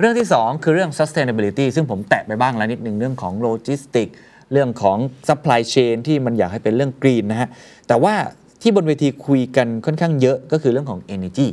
[0.00, 4.14] เรื่องที่ 2 คือเรื่อง sustainability ซึ่งผมแตะไปบ้างแล้วนิดหนึ่งเรื่องของ logistics
[4.52, 7.48] เรื่องของ supply chain ที่มันอยากให้เป็นเรื่อง green นะฮะ
[7.88, 8.14] แต่ว่า
[8.62, 11.46] ที่บนเวทีคุยกันค่อนข้างเยอะก็คือเรื่องของ energy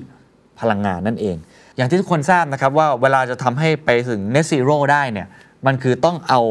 [0.59, 1.35] พลังงานนั่นเอง
[1.77, 5.27] อย่างที่ทุกคนทราบนะครับว่าเวลาจะทำให้ไปถึง net zero ได้เนี่ย
[5.65, 6.41] มันคือต้องเอา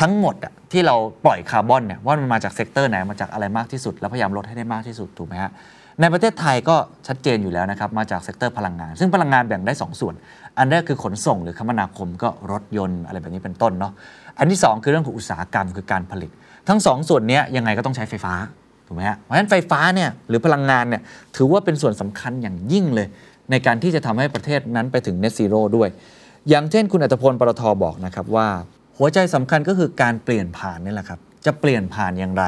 [0.00, 0.34] ทั้งหมด
[0.72, 5.50] ที่เราปล่อยคาร์บอนเนี่ยว่ามันมาจาก sector ไหนมาจากอะไรมากที่สุด แล้วพยายามลดให้ได้มากที่สุดถูกไหมฮะ
[6.00, 10.14] ในประเทศไทยก็ชัดเจนอยู่แล้วนะครับมาจาก sector พลังงาน ซึ่งพลังงานแบ่งได้ 2 ส่วน
[10.58, 13.92] อันแรกคือขนส่งหรือคมนาคมก็รถยนต์อะไรแบบนี้เป็นต้นเนาะ
[14.38, 16.30] อันที่ 2 คือเรื่องของอุตสาหกรรมคือการผลิต
[16.68, 18.34] ทั้ง 2ส่วนนี้ยังไงก็ต้องใช้ไฟฟ้า
[18.86, 21.02] ถูกไหมฮะเพราะฉะนั้นไฟฟ้าเนี่ยหรือพลังงานเนี่ย
[21.36, 23.06] ถือว่าเป็นส่วนสำคัญอย่างยิ่งเลย
[23.50, 25.88] ในการที่จะทำให้ประเทศนั้นไปถึง net zero ด้วย
[26.48, 28.46] อย่างเช่นคุณอัตพลปตทบอกนะครับว่า
[28.98, 32.44] หัวใจสำคัญก็คือการเปลี่ยนผ่านนี่แหละครับจะเปลี่ยนผ่านอย่างไร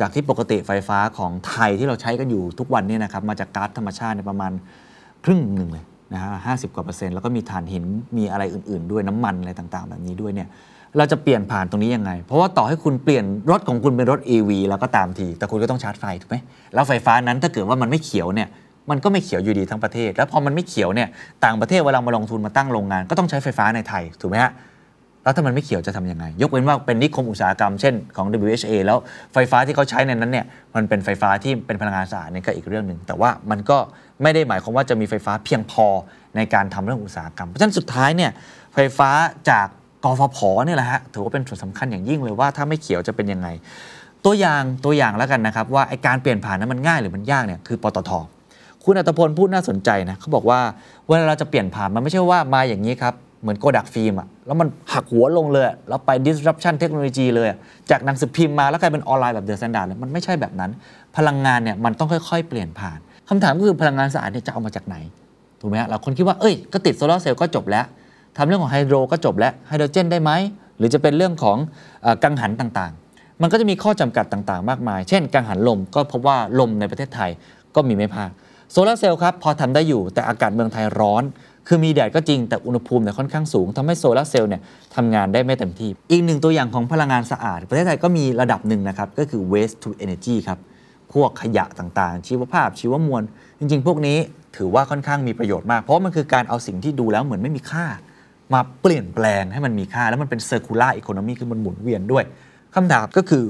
[0.00, 4.52] จากที่ปกติไฟฟ้าของไทยที่เราใช้กันอยู่ทุกวันเนี่ยนะครับมาจากก๊าซธรรมชาติในประมาณ
[5.24, 7.84] ครึ่งหนึ่งเลย นะฮะห้าสิบกว่าเปอร์เซ็นต์แล้วก็มีถ่านหิน
[8.16, 10.48] มีอะไรอื่น ๆ ด้วยน้ำมันอะไรต่างๆ แบบนี้ด้วยเนี่ย
[10.98, 16.36] เราจะเปลี่ยนผ่านตรงนี้ยังไง เพราะว่าต่อให้คุณเปลี่ยนรถของคุณเป็นรถ EV แล้วก็ตามที แต่คุณก็ต้องชาร์จไฟถูกไหม
[16.74, 18.48] แล้วไฟฟ้านั้นถ้าเกิดว่ามันไม่เขียวเนี่ย
[18.90, 21.08] มันก็ไม่เขียวอยู่ดีทั้งประเทศ แล้วพอมันไม่เขียวเนี่ย
[21.44, 24.52] ต่างประเทศเวลามาลงทุนมาตั้งโรงงาน ก็ต้องใช้ไฟฟ้าในไทยถูกไหมฮะ
[25.22, 28.98] แล้วถ้ามันไม่เขียวจะทำยังไง ยกเว้นว่าเป็นนิคมอุตสาหกรรมเช่นของ WHA แล้ว
[29.32, 33.78] ไฟฟ้าที่เขาใช้ในนั้นเนี่ยมันเป็นไฟฟ้าที่เป็นพลังงานสะอาดนี่ก็อีกเรื่องหนึ่งแต่ว่ามันก็
[34.22, 35.86] ไม่ได้หมายความว่าจะมีไฟฟ้าเพียงพอ
[36.36, 38.30] ในการทำเรื่องอุตสาหกรรม เพราะฉะนั้นสุดท้ายเนี่ย
[38.74, 39.10] ไฟฟ้า
[39.50, 39.66] จาก
[40.04, 43.48] กฟผเนี่ยแหละฮะถือว่าเป็นส่วนสำคัญอย่างยิ่งเลยว่าถ้าไม่เขียวจะเป็นยังไง
[44.24, 48.10] ตัวอย่างตัวอย่างแล้วกันนะครับ ว่าไอ้การเปลี่ยนผ่านนั้นมันง่ายหรือมันยากเนี่ยคือปตท
[48.84, 50.60] คุณอรรถพลพูดน่าสนใจนะเขาบอกว่า
[51.08, 57.48] เวลาเราจะเปลี่ยนผ่านมันไม่ใช่ว่ามาอย่างนี้ครับเหมือนโกดักฟิล์มอะแล้วมันหักหัวลงเลย แล้วไป disruption เทคโนโลยีเลย
[57.90, 60.70] จากหนังสือพิมพ์มาแล้วกลายเป็นออนไลน์แบบ THE STANDARD เลยมันไม่ใช่แบบนั้น
[61.16, 62.98] พลังงานเนี่ยมันต้องค่อยๆ เปลี่ยนผ่าน
[63.32, 64.96] คำถามก็คือพลังงานสะอาดเนี่ยจะเอามาจากไหน
[65.60, 67.84] ถูกไหมฮะเราคนคิดว่าเอ้ยก็ติดโซลาร์เซลล์ก็จบแล้ว
[68.36, 70.30] ทำเรื่องของไฮโดรก็จบแล้วไฮโดรเจนได้ไหม
[70.78, 71.56] หรือจะเป็นเรื่องของ
[72.04, 77.30] อกังหันต่างๆ มันก็จะมีข้อจำกัดต่างๆ มากมาย เช่น กังหันลมก็พบว่าลมในประเทศไทย
[77.74, 78.30] ก็มีไม่พาก
[78.72, 81.22] โซลาร์เซลล์ครับพอทำได้อยู่แต่อากาศเมืองไทยร้อน
[81.68, 84.60] คือมีแดดก็จริงแต่อุณหภูมิเนี่ยค่อนข้างสูงทำให้โซลาร์เซลล์เนี่ย
[84.96, 90.58] ทำงานได้ไม่เต็มที่ อีกหนึ่งตัวอย่างของพลังงานสะอาด ประเทศไทยก็มีระดับหนึ่งนะครับก็คือ waste to energy ครับ
[91.12, 93.22] พวกขยะต่างๆ ชีวภาพชีวมวล
[93.58, 94.18] จริง ๆ พวกนี้
[94.56, 97.86] ถือว่าค่อนข้างมีประโยชน์มาก เพราะมันคือการเอาสิ่งที่ดูแล้วเหมือนไม่มีค่า
[98.54, 102.24] มาเปลี่ยนแปลงให้มันมีค่า แล้วมันเป็น circular economy คือมันหมุนเวียนด้วย
[102.74, 103.44] คำถามก็คือ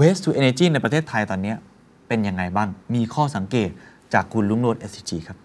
[0.00, 1.54] waste to energy ในประเทศไทยตอนนี้
[2.08, 3.70] เป็นยังไงบ้าง มีข้อสังเกต
[4.14, 5.38] จากคุณลุงโนด SCG ครับ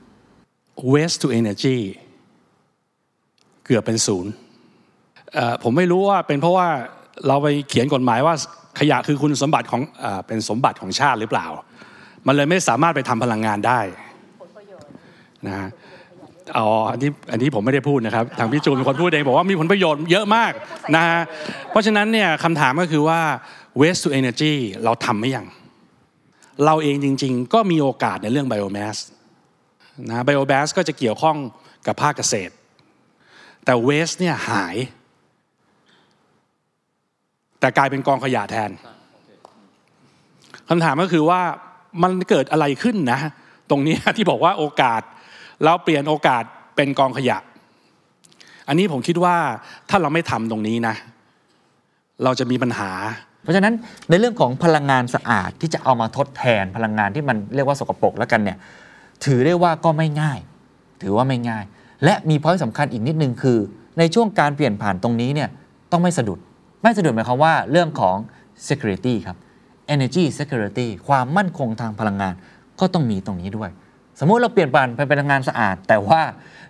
[0.91, 1.77] waste to energy
[3.65, 4.31] เกือบเป็นศูนย์
[5.63, 6.67] ผมไม่รู้ว่าเป็นเพราะว่า
[7.27, 8.35] เราไปเขียนกฎหมายว่า
[8.79, 11.47] ขยะคือคุณสมบัติของเอเป็นสมบัติของชาติหรือเปล่า
[12.27, 13.79] มันเลยไม่สามารถไปทำพลังงานได้
[15.47, 15.69] นะฮะ
[16.57, 20.51] อ๋ออันนี้อันนี้ผมไม่ได้พูดนะครับ ทางพี่จูนเป็นคนพูดเองบอกว่ามีผลประโยชน์เยอะมาก
[20.95, 21.19] นะฮะ
[21.69, 23.19] เพราะฉะนั้นเนี่ยคำถามก็คือว่า
[23.79, 24.53] waste to energy
[24.83, 25.47] เราทำไม่ยัง
[26.65, 28.97] เราเองจริง ๆ ก็มีโอกาสในเรื่อง biomass
[30.09, 31.37] นะไบโอแบสก็จะเกี่ยวข้อง
[31.87, 32.53] กับภาคเกษตร
[33.65, 34.75] แต่เวสเนี่ยหาย
[37.61, 38.71] แต่กลายเป็นกองขยะแทน
[40.69, 41.41] คำถามก็คือว่า
[42.03, 43.19] มันเกิดอะไรขึ้นนะ
[43.69, 45.01] ตรงนี้ที่บอกว่าโอกาส
[45.63, 46.43] เราเปลี่ยนโอกาส
[46.75, 47.37] เป็นกองขยะ
[48.67, 49.35] อันนี้ผมคิดว่า
[49.89, 50.95] ถ้าเราไม่ทำตรงนี้นะ
[52.23, 52.91] เราจะมีปัญหา
[53.43, 53.73] เพราะฉะนั้น
[54.09, 58.57] ในเรื่องของพลังงานสะอาดที่จะเอามาทดแทนพลังงานที่มันเรียกว่าสกปรกแล้วกันเนี่ย
[59.25, 60.39] ถือได้ว่าก็ไม่ง่าย
[61.01, 61.63] ถือว่าไม่ง่าย
[62.03, 63.57] และมีพอยต์สำคัญอีกนิดนึงคือ
[63.99, 65.49] ในช่วงการเปลี่ยนผ่านตรงนี้เนี่ย
[65.91, 66.39] ต้องไม่สะดุด
[66.81, 68.17] ไม่สะดุดหมายความว่าเรื่องของ
[68.67, 69.37] security ครับ
[69.93, 72.33] energy security ความมั่นคงทางพลังงาน
[72.79, 73.69] ก็ต้องมีตรงนี้ด้วย
[74.19, 76.21] สมมุติเราเปลี่ยนผ่านไปเป็นพลังงานสะอาด แต่ว่า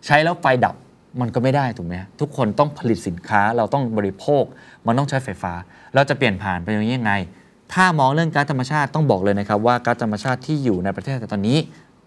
[0.06, 0.76] ใช้แล้วไฟดับ
[1.22, 4.44] มันก็ไม่ได้ถูกไหมทุกคนต้องผลิตสินค้าเราต้องบริโภค
[4.88, 5.54] มันต้องใช้ไฟฟ้า
[5.96, 7.14] เราจะเปลี่ยนผ่านไปอย่างนี้ยังไง
[7.74, 11.58] ถ้ามองเรื่องก๊าซธรรมชาติต้องบอกเลยนะครับว่าก๊าซธรรมชาติที่อยู่ในประเทศไทยตอนนี้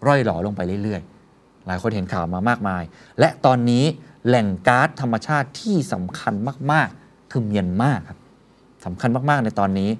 [0.06, 2.82] ร่อยหลอลงไปเรื่อยๆ หลายคนเห็นข่าวมามากมาย
[3.20, 3.84] และตอนนี้
[4.26, 6.34] แหล่งก๊าซธรรมชาติที่สำคัญ
[6.72, 7.03] มากๆ
[7.34, 8.18] คือเมียนมาครับ
[8.84, 9.90] สำคัญมาก ๆ ในตอนนี้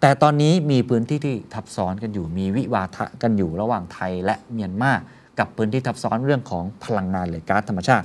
[0.00, 4.92] แต่ตอนนี้มีพื้นที่ที่ทับซ้อนกันอยู่ มีวิวาทะกันอยู่ระหว่างไทยและเมียนมา
[5.38, 8.04] กับพื้นที่ทับซ้อนเรื่องของพลังงานหรือก๊าซธรรมชาติ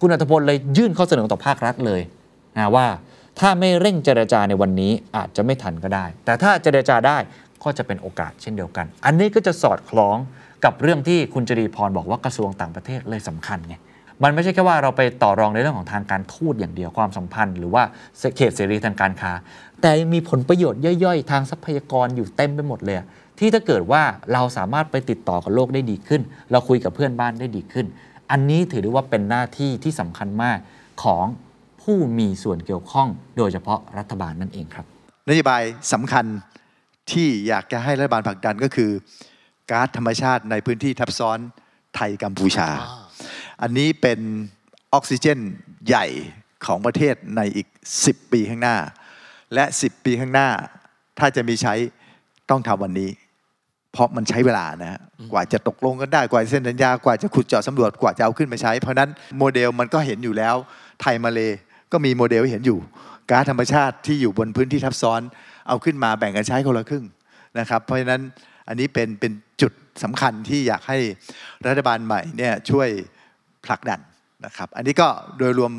[0.00, 2.00] คุณอัตพลเลยยื่นข้อเสนอต่อภาครัฐเลย
[2.56, 2.86] นะว่า
[3.40, 7.18] ถ้าไม่เร่งเจรจาในวันนี้อาจจะไม่ทันก็ได้ แต่ถ้าเจรจาได้
[7.62, 10.16] ก็จะเป็นโอกาสเช่นเดียวกัน อันนี้ก็จะสอดคล้อง
[10.64, 13.76] กับเรื่องที่คุณจรีพรบอกว่ากระทรวงต่างประเทศเลยสำคัญไง
[14.22, 17.82] มันไม่ใช่แค่ว่าเราไปต่อรองในเรื่องของทางการทูตอย่างเดียวความสัมพันธ์ หรือว่า
[18.36, 19.32] เขตเสรีทางการค้า
[19.80, 22.96] แต่ยังมีผลประโยชน์ย่อยๆ ทางทรัพยากรอยู่เต็มไปหมดเลย
[23.38, 27.86] ที่ถ้าเกิดว่าเราสามารถไปติดต่อกับโลกได้ดีขึ้น เราคุยกับเพื่อนบ้านได้ดีขึ้น
[28.30, 30.58] อันนี้ถือได้ว่าเป็นหน้าที่ที่สำคัญมาก
[31.02, 31.24] ของ
[31.82, 34.86] ผู้มีส่วนเกี่ยวข้อง โดยเฉพาะรัฐบาลนั่นเองครับ
[35.28, 36.24] นโยบายสำคัญ
[37.10, 38.90] ที่อยากจะให้รัฐบาลผลักดันก็คือ
[39.70, 41.38] ก๊าซธรรมชาติในพื้นที่ทับซ้อน
[41.96, 42.68] ไทยกัมพูชา
[43.62, 44.18] อันนี้เป็น
[44.92, 45.38] ออกซิเจน
[45.86, 46.06] ใหญ่
[46.66, 47.68] ของประเทศในอีก
[48.00, 48.76] 10 ปีข้างหน้า
[49.54, 50.48] และ 10 ปีข้างหน้า
[51.18, 51.74] ถ้าจะมีใช้
[52.50, 53.10] ต้องทำวันนี้
[53.92, 55.00] เพราะมันใช้เวลานะฮะ
[55.32, 60.54] กว่าจะตกลงกันได้กว่าจะเซ็นสัญญากว่าจะขุดเจาะสำรวจกว่าจะเอาขึ้นมาใช้ เพราะฉะนั้นโมเดลมันก็เห็นอยู่แล้ว
[61.00, 61.40] ไทยมาเล
[61.92, 62.78] ก็มีโมเดลให้เห็นอยู่
[63.30, 65.20] ก๊าซธรรมชาติที่อยู่บนพื้นที่ทับซ้อน
[65.68, 67.04] เอาขึ้นมาแบ่งกันใช้คนละครึ่ง
[67.58, 68.20] นะครับ เพราะฉะนั้น
[68.68, 70.98] อันนี้เป็นเป็นจุดสำคัญที่อยากให้
[71.66, 72.88] รัฐบาลใหม่เนี่ยช่วย
[73.66, 74.00] ผลักดัน
[74.44, 75.06] นะครับ อันนี้ก็
[75.38, 75.72] โดยรวม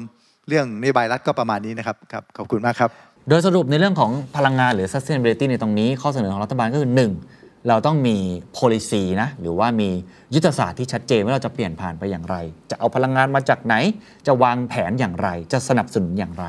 [0.48, 2.90] เรื่องนโยบายรัฐก็ประมาณนี้นะครับครับขอบคุณมากครับ
[3.30, 6.92] โดยสรุปในเรื่องของพลังงานหรือ sustainability ในตรงนี้ ข้อเสนอของรัฐบาลก็คือ
[7.28, 7.68] 1.
[7.68, 8.18] เราต้องมี
[8.58, 9.90] policy นะหรือว่ามี
[10.34, 12.36] ยุทธศาสตร์ที่ชัดเจนว่าเราจะเปลี่ยนผ่านไปอย่างไร
[12.72, 13.76] จะเอาพลังงานมาจากไหน
[14.28, 16.46] จะวางแผนอย่างไร จะสนับสนุนอย่างไร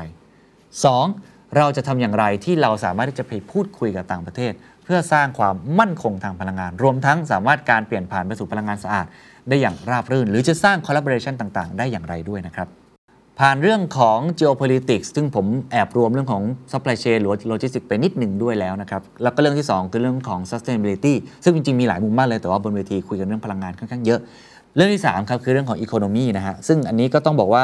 [0.77, 1.57] 2.
[1.57, 4.53] เราจะทำอย่างไรที่เราสามารถที่จะไปพูดคุยกับต่างประเทศ
[4.87, 9.05] เพื่อสร้างความมั่นคงทางพลังงาน รวมทั้งสามารถการเปลี่ยนผ่านไปสู่พลังงานสะอาด
[9.49, 12.67] ได้อย่างราบรื่น หรือจะสร้าง collaboration ต่างๆ ได้อย่างไรด้วยนะครับ
[13.39, 21.13] ผ่านเรื่องของ geopolitics ซึ่งผมแอบรวมเรื่องของ supply chain หรือ logistics ไปนิดหนึ่งด้วยแล้วนะครับ แล้วก็เรื่องที่ 2 คือเรื่องของ sustainability
[21.43, 24.19] ซึ่งจริง ๆ มีหลายมุมมากเลย แต่ว่าบนเวทีคุยกันเรื่องพลังงานค่อนข้างเยอะ
[24.75, 27.63] เรื่องที่ 3 ครับคือเรื่องของ economy นะฮะ ซึ่งอันนี้ก็ต้องบอกว่า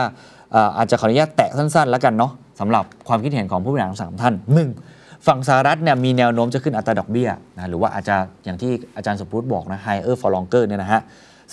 [0.78, 5.03] อาจจะขออนุญาตแตะสั้น ๆ แล้วกันเนาะสำหรับความคิดเห็นของผู้บริหารสามท่าน 1.
[5.28, 8.16] ฝั่งสหรัฐเนี่ยมีแนวโน้มจะขึ้นอัตราดอกเบี้ยนะหรือว่าอาจจะ
[8.46, 11.02] อย่างที่อาจารย์สมพุทธบอกนะ higher for longer เนี่ยนะฮะ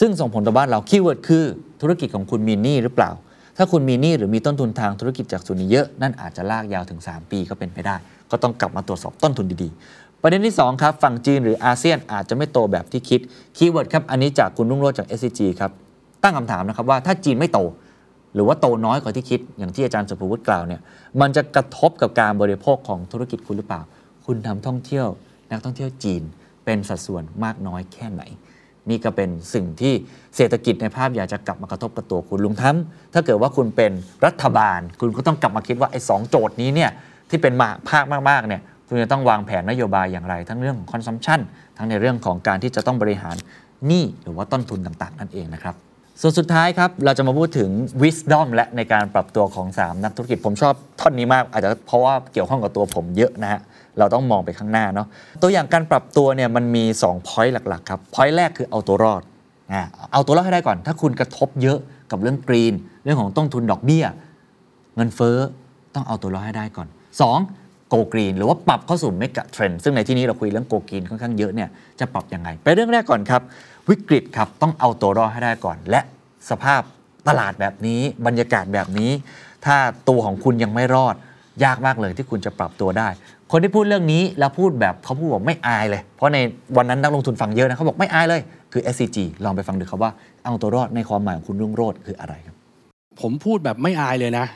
[0.00, 1.44] ซึ่งส่งผลต่อบ้านเรา keyword คือ
[1.80, 3.10] ธุรกิจของคุณมีหนี้หรือเปล่า
[3.56, 7.96] ถ้าคุณมีหนี้หรือมีต้นทุนทางธุรกิจจากส่วนนี้เยอะ นั่นอาจจะลากยาวถึง 3 ปีก็เป็นไปได้
[8.30, 13.20] ก็ต้องกลับมาตรวจสอบต้นทุนดีๆ ประเด็นที่ 2 ครับ ฝั่งจีนหรืออาเซียนอาจจะไม่โตแบบที่คิด
[13.56, 15.70] keyword ครับอันนี้จากคุณรุ่งโรจน์จาก SCG ครับ
[16.22, 17.58] ตั้งคำถามนะครับว่าถ้าจีนไม่โต
[18.34, 20.80] หรือว่าโตน้อยกว่าที่คิดอย่างที่อาจารย์ศุภวุฒิกล่าวเนี่ย
[21.20, 23.82] มันจะกระทบกับการบริโภคของธุรกิจคุณหรือเปล่า
[24.26, 25.06] คุณทำท่องเที่ยว
[25.50, 26.22] นักท่องเที่ยวจีน
[26.64, 28.22] เป็นสัดส่วนมากน้อยแค่ไหน
[28.90, 29.94] นี่ก็เป็นสิ่งที่
[30.36, 32.76] เศรษฐกิจในภาพใหญ่จะกลับมากระทบกับตัวคุณรวมทั้ง
[33.14, 33.92] ถ้าเกิดว่าคุณเป็น
[34.26, 36.90] รัฐบาล คุณก็ต้องกลับมาคิดว่าไอ้สองโจทย์นี้เนี่ย
[37.30, 41.40] ที่เป็นมหภาคมากๆเนี่ยคุณจะต้องวางแผนนโยบายอย่างไร ทั้งเรื่องของ consumption
[41.76, 43.36] ทั้งในเรื่องของการที่จะต้องบริหาร
[43.86, 45.74] หนี้หรือว่าต้นทุนต่างๆ นั่นเองนะครับ
[46.22, 47.70] ส่วนสุดท้ายครับ เราจะมาพูดถึง
[48.02, 53.60] wisdom และในการปรับตัวของ 3 นักธุรกิจผมชอบท่อนนี้มาก อาจจะเพราะว่าเกี่ยวข้องกับตัวผมเยอะนะฮะ
[53.98, 55.06] เราต้องมองไปข้างหน้าเนาะ
[55.42, 59.22] ตัวอย่างการปรับตัวเนี่ยมันมี 2 point หลัก ๆ ครับ point แรกคือเอาตัวรอด
[59.72, 61.78] อ่าเอาตัวรอดให้ได้ก่อน ถ้าคุณกระทบเยอะ
[62.10, 64.04] กับเรื่องกรีน เรื่องของต้นทุนดอกเบี้ย
[64.96, 65.36] เงินเฟ้อ
[65.94, 66.88] ต้องเอาตัวรอดให้ได้ก่อน
[67.30, 67.69] 2.
[67.90, 71.68] โกกรีนหรือว่าปรับเข้าสู่เมกะเทรนซึ่งในที่นี้เราคุยเรื่องโกกรีนค่อนข้างเยอะเนี่ย
[72.00, 73.42] จะปรับยังไง ไปเรื่องแรกก่อนครับ
[73.90, 76.00] วิกฤตครับต้องเอาตัวรอดให้ได้ก่อน และ
[76.50, 76.82] สภาพ
[77.28, 79.10] ตลาดแบบนี้บรรยากาศแบบนี้
[79.64, 79.76] ถ้า
[80.08, 81.14] ตัวของคุณยังไม่รอด
[81.64, 83.08] ยากมากเลยที่คุณจะปรับตัวได้
[83.50, 86.38] คนที่พูดเรื่องนี้แล้วพูดแบบเขาพูดบอกไม่อายเลย เพราะใน
[86.76, 88.40] วันนั้นนักลงทุนฟังเยอะนะเขาบอกไม่อายเลย
[88.72, 90.12] คือ SCG ลองไปฟังดูครับว่า
[90.44, 92.56] เอาตัวรอดในความหมายของคุณรุ่งโรจน์คืออะไรครับ
[93.20, 94.46] ผมพูดแบบไม่อายเลยนะ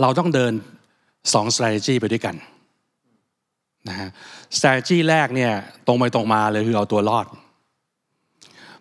[0.00, 0.52] เราต้องเดิน
[1.34, 2.34] สอง strategy ไปด้วยกัน
[3.88, 4.08] นะฮะ
[4.56, 5.52] strategy แรกเนี่ย
[5.86, 7.26] ตรงไปตรงมาเลยคือเอาตัวรอด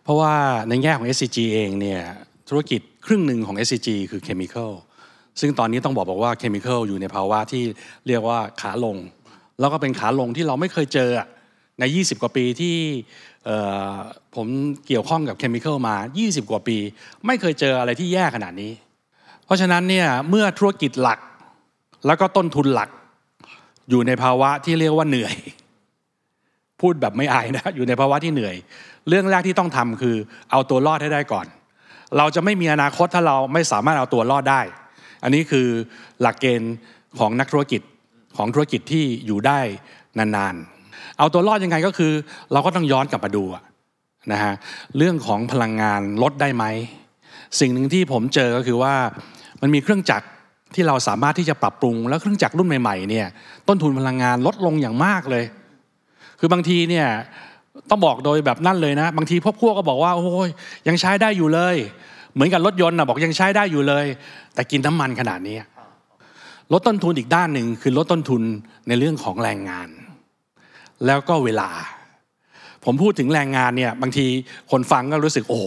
[0.04, 0.34] เพราะว่า
[0.70, 2.02] ในแง่ของ SCG เองเนี่ย
[2.50, 4.72] ธุรกิจครึ่งหนึ่งของ SCG คือ chemical
[5.39, 7.64] ซึ่งตอนนี้ต้องบอกบอกว่า chemical อยู่ในภาวะที่
[8.08, 8.97] เรียกว่าขาลง
[9.60, 11.10] แล้วก็เป็นขาลงที่เราไม่เคยเจอ
[11.80, 12.76] ใน 20 กว่าปีที่
[14.36, 14.47] ผม
[14.88, 16.78] เกี่ยวข้องกับ chemical มา 20 กว่าปี
[17.26, 18.72] ไม่เคยเจออะไรที่แย่ขนาดนี้
[19.45, 21.20] เพราะฉะนั้นเนี่ยเมื่อธุรกิจหลัก
[22.06, 22.89] แล้วก็ต้นทุนหลัก
[23.90, 25.36] อยู่ในภาวะที่เรียกว่าเหนื่อย
[26.82, 28.56] พูดแบบไม่อายนะอยู่ในภาวะที่เหนื่อย
[29.10, 30.16] เรื่องแรกที่ต้องทำคือ
[30.52, 31.46] เอาตัวรอดให้ได้ก่อน
[32.18, 34.62] เราจะไม่มีอนาคตถ้าเราไม่สามารถเอาตัวรอดได้
[35.24, 35.68] อันนี้คือ
[36.22, 36.76] หลักเกณฑ์
[37.20, 37.82] ของนักธุรกิจ
[38.38, 39.60] ของธุรกิจที่อยู่ได้
[40.18, 42.12] นานๆ เอาตัวรอดยังไงก็คือ
[42.52, 43.44] เราก็ต้องย้อนกลับมาดู
[44.32, 44.54] นะฮะ
[44.98, 46.66] เรื่องของพลังงานลดได้ไหม
[47.60, 48.96] สิ่งหนึ่งที่ผมเจอก็คือว่า
[49.62, 50.28] มันมีเครื่องจักร
[50.76, 53.28] ที่เราสามารถที่จะปรับปรุง แล้วเครื่องจักรรุ่นใหม่ๆเนี่ย
[53.67, 55.43] ต้นทุนพลังงานลดลงอย่างมากเลย
[56.39, 57.07] คือบางทีเนี่ย
[57.89, 60.49] ต้องบอกโดยแบบนั่นเลยนะ บางทีพวกพวกก็บอกว่าโอ้ย
[60.88, 61.76] ยังใช้ได้อยู่เลย
[62.34, 64.05] เหมือนกับรถยนต์นะบอกยังใช้ได้อยู่เลย
[64.53, 65.57] แต่กินน้ำมันขนาดนี้
[66.74, 68.41] ลดต้นทุนอีกด้านหนึ่งคือลดต้นทุน
[68.88, 69.89] ในเรื่องของแรงงาน
[71.05, 71.70] แล้วก็เวลา
[72.86, 74.26] ผมพูดถึงแรงงานเนี่ยบางที
[74.72, 75.65] คนฟังก็รู้สึกโอ้โห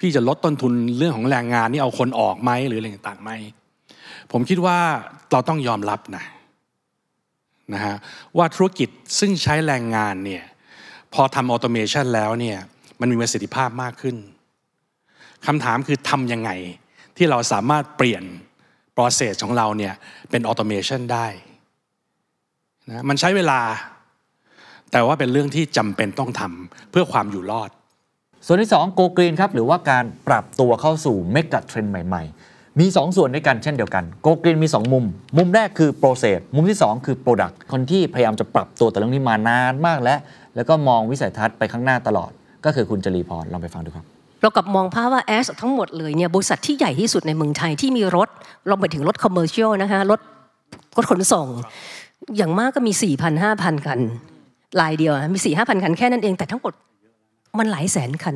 [0.00, 3.30] พี่จะลดต้นทุนเรื่องของแรงงานนี่เอาคนออกไหมหรืออะไรต่างๆไหม
[4.32, 4.78] ผมคิดว่า
[5.32, 6.24] เราต้องยอมรับนะ
[7.74, 7.96] นะฮะ
[8.36, 10.44] ว่าธุรกิจซึ่งใช้แรงงานเนี่ย
[11.14, 12.58] พอทำ automation แล้วเนี่ย
[13.00, 14.16] มันมีประสิทธิภาพมากขึ้น
[15.46, 16.50] คำถามคือทำยังไง
[17.16, 18.22] ที่เราสามารถเปลี่ยน
[18.96, 19.94] process ของเราเนี่ย
[20.30, 21.26] เป็น automation ได้
[22.88, 23.60] นะมันใช้เวลา
[24.92, 27.70] แต่ว่าเป็นเรื่องที่จำเป็นต้องทำเพื่อความอยู่รอด
[28.46, 35.04] ส่วนที่2 Go Green ครับหรือว่าการปรับตัวเข้าสู่ megatrend ใหม่ ๆ มี 2 ส่วนด้วยกันเช่นเดียวกัน Go Green มี 2 มุม
[35.36, 40.18] มุมแรกคือ Process มุมที่ 2 คือ Product คนที่พยายามจะปรับตัวแต่เรื่องนี้มานานมากแล้ว
[40.56, 42.30] แล้วก็มองวิสัยทัศน์ไปข้างหน้าตลอด
[42.64, 44.06] ก็คือคุณจรีพรลองไปฟังดูครับ
[44.42, 48.28] เรากลับมองภาพว่าแอสทั้งหมดเลยเนี่ยบริษัทที่ใหญ่ที่สุดในเมืองไทยที่มีรถ
[48.68, 50.20] เราไปถึงรถคอมเมอร์เชียลนะคะรถ
[50.96, 51.46] รถขนส่ง
[52.36, 54.00] อย่างมากก็มี4 0 0 0 5 0 0คัน
[54.80, 56.72] ลายเดียวมี4ี่ห้าพันคันแค่นั้นเองแต่ทั้งหมด
[57.58, 58.34] มันหลายแสนคัน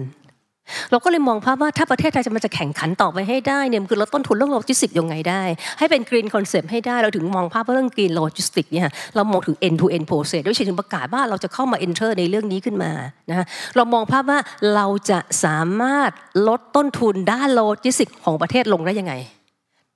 [0.90, 5.42] เราก็เลยมองภาพว่าถ้าประเทศไทยจะมันจะแข่งขันต่อไปให้ได้เนี่ยคือลดต้นทุนเรื่องโลจิสติกยังไงได้
[5.78, 12.92] ให้เป็น green concept ให้ได้เราถึงมองภาพว่าเรื่อง green logistics เนี่ยเรามองถึง end to end process ด้วยเช่นถึงประกาศว่าเราจะเข้ามา enter ในเรื่องนี้ขึ้นมา
[13.30, 13.46] นะ
[13.76, 14.38] เรามองภาพว่า
[14.74, 16.10] เราจะสามารถ
[16.48, 19.14] ลดต้นทุนด้านโลจิสติกของประเทศลงได้ยังไง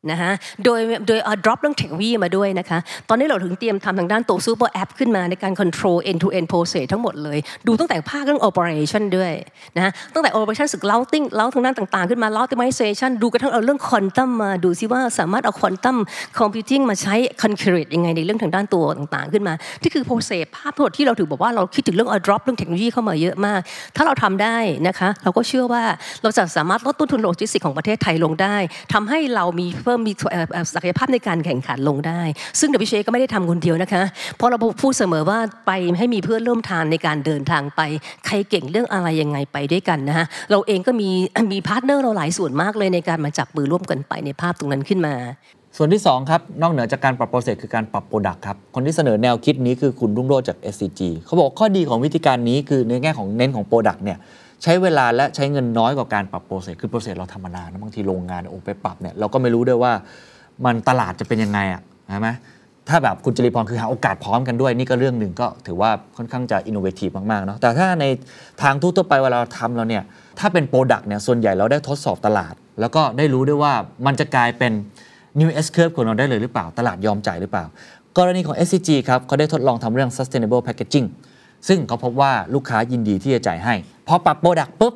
[0.08, 0.32] นะคะ
[0.64, 2.78] โดยโดยเอา drop เรื่องเทคโนโลยีมาด้วยนะคะ
[3.08, 9.32] ตอนนี้เราถึงเตรียมทำทางด้านตัว super app ขึ้นมาในการ control end to end process ทั้งหมดเลย ดูตั้งแต่ภาคเรื่อง operation ด้วย
[9.76, 15.96] นะตั้งแต่ operation สึก routing เล้าทางด้านต่างๆ ขึ้นมา optimization ดูกระทั่งเอาเรื่อง quantum มาดูซิว่าสามารถเอา quantum
[16.38, 23.60] computing มาใช้ concurrent ยังไงในเรื่องทางด้านตัวต่างๆ ขึ้นมา ที่คือ process ภาพทั้งหมดที่เราถือบอกว่าเราคิดถึงเรื่องเอา drop เรื่องเทคโนโลยีเข้ามาเยอะมาก
[23.96, 24.56] ถ้าเราทำได้
[24.88, 25.82] นะคะ เราก็เชื่อว่า
[26.22, 28.56] เราจะสามารถลดต้นทุนโลจิสติกของประเทศไทยลงได้
[28.92, 30.12] ทำให้เรามีพิ่มมี
[30.74, 32.20] ศักยภาพในการแข่งขันลงได้
[32.60, 34.02] ซึ่ง WHA ก็ไม่ได้ทำคนเดียวนะคะ
[34.36, 37.80] เพราะเราพูดเสมอว่าไปให้มีเพื่อนร่วมทางในการเดินทางไป
[38.26, 41.10] ใครเก่งเรื่องอะไรยังไงไปด้วยกันนะคะเราเองก็มี
[41.52, 45.14] มี partner เราหลายส่วนมากเลยในการมาจับมือร่วมกันไปในภาพตรงนั้นขึ้นมา
[45.76, 54.18] ส่วนที่ 2 ครับ นอกเหนือจากการปรับ process คือการปรับ product ครับ คนที่เสนอแนวคิดนี้คือคุณรุ่งโรจน์จาก SCG เขาบอกข้อดีของวิธีการนี้คือในแง่ของเน้นของ product เนี่ย
[54.62, 59.92] ใช้เวลาและใช้เงินน้อยกว่าการปรับ process คือ process เราทำมานานะบางทีโรงงานโอ้ไปปรับเนี่ยเราก็ไม่รู้ด้วยว่า
[60.64, 62.28] มันตลาดจะเป็นยังไงอะใช่ไหม
[62.88, 68.04] ถ้าแบบคุณจรีพรคือหาโอกาสพร้อมกันด้วย นี่ก็เรื่องหนึ่งก็ถือว่าค่อนข้างจะ innovative มากๆเนาะแต่ถ้าใน
[68.62, 70.02] ทางทั่วไปเวลาเราทำเราเนี่ย
[70.38, 73.72] ถ้าเป็น product เนี่ยส่วนใหญ่เราได้ทดสอบตลาด แล้วก็ได้รู้ด้วยว่า
[74.06, 74.72] มันจะกลายเป็น
[75.40, 77.64] New S curve ของเราได้เลยหรือเปล่า ตลาดยอมจ่ายหรือเปล่า
[78.18, 81.06] กรณีของ SCG ครับเขาได้ทดลองทำเรื่อง sustainable packaging
[81.68, 83.74] ซึ่งเขาพบว่าลูกค้ายินดีที่จะจ่ายให้
[84.12, 84.94] พอปรับ product ปุ๊บ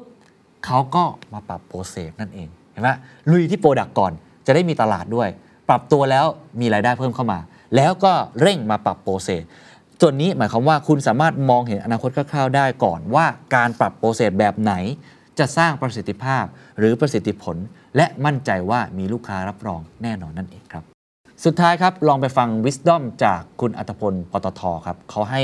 [0.66, 2.90] เขาก็มาปรับ process นั่นเองเห็นไหม
[3.30, 4.12] ลุยที่ product ก่อน
[4.46, 5.28] จะได้มีตลาดด้วย
[5.68, 6.26] ปรับตัวแล้ว
[6.60, 7.38] มีรายได้เพิ่มเข้ามา
[7.76, 9.42] แล้วก็เร่งมาปรับ process
[10.00, 14.72] ส่วนนี้หมายความว่าคุณสามารถมองเห็นอนาคตคร่าวๆได้ก่อนว่าการปรับ process แบบไหน
[15.38, 16.44] จะสร้างประสิทธิภาพ
[16.78, 17.56] หรือประสิทธิผล
[17.96, 20.84] และมั่นใจว่ามีลูกค้ารับรองแน่นอนนั่นเองครับ
[21.44, 25.40] สุดท้ายครับลองไปฟัง Wisdom จากคุณอรรถพลปตทครับเขาให้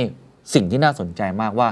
[0.54, 1.68] สิ่งที่น่าสนใจมากว่า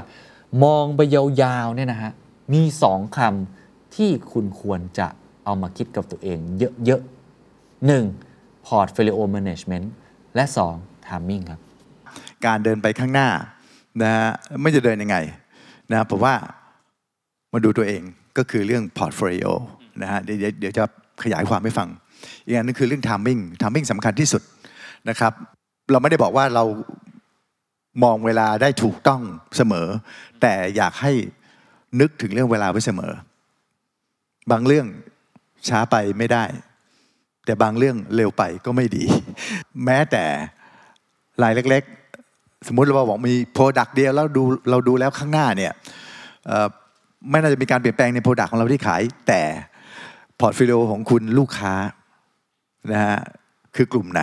[0.63, 2.11] มองไปยาวๆเนี่ยนะฮะ
[2.53, 5.07] มีสองคำที่คุณควรจะ
[5.45, 6.39] เอามาคิดกับตัวเอง
[6.85, 8.05] เยอะๆหนึ่ง
[8.67, 9.87] Portfolio Management
[10.35, 10.73] และสอง
[11.07, 11.59] Timing ครับ
[12.45, 13.29] การเดินไปข้างหน้า
[14.01, 14.29] นะฮะ
[14.61, 15.17] ไม่จะเดินยังไง
[15.91, 16.33] นะผมว่า
[17.53, 18.01] มาดูตัวเอง
[18.37, 19.47] ก็คือเรื่อง portfolio
[20.01, 20.83] นะฮะเดี๋ยวเดี๋ยวจะ
[21.23, 21.89] ขยายความให้ฟัง
[22.45, 24.41] อีกอันนึงคือเรื่อง timing timing สำคัญที่สุด
[25.09, 25.33] นะครับ
[25.91, 26.63] เราไม่ได้บอกว่าเรา
[28.03, 29.21] มองเวลาได้ถูกต้อง
[29.57, 29.87] เสมอ
[30.41, 31.11] แต่อยากให้
[31.99, 33.11] นึกถึงเรื่องเวลาไว้เสมอ
[34.51, 34.87] บางเรื่อง
[35.67, 36.43] ช้าไปไม่ได้
[37.45, 39.03] แต่บางเรื่องเร็วไปก็ไม่ดี
[39.85, 40.23] แม้แต่
[41.43, 41.83] รายเล็ก
[42.25, 45.73] ๆ สมมุติเราบอกมี product เดียวแล้วดูเราดูแล้วข้างหน้าเนี่ย
[47.29, 49.41] ไม่น่าจะมีการเปลี่ยนแปลงใน product ของเราที่ขาย แต่
[50.39, 51.73] portfolio ของคุณลูกค้า
[52.91, 53.17] นะฮะ
[53.75, 54.21] คือกลุ่มไหน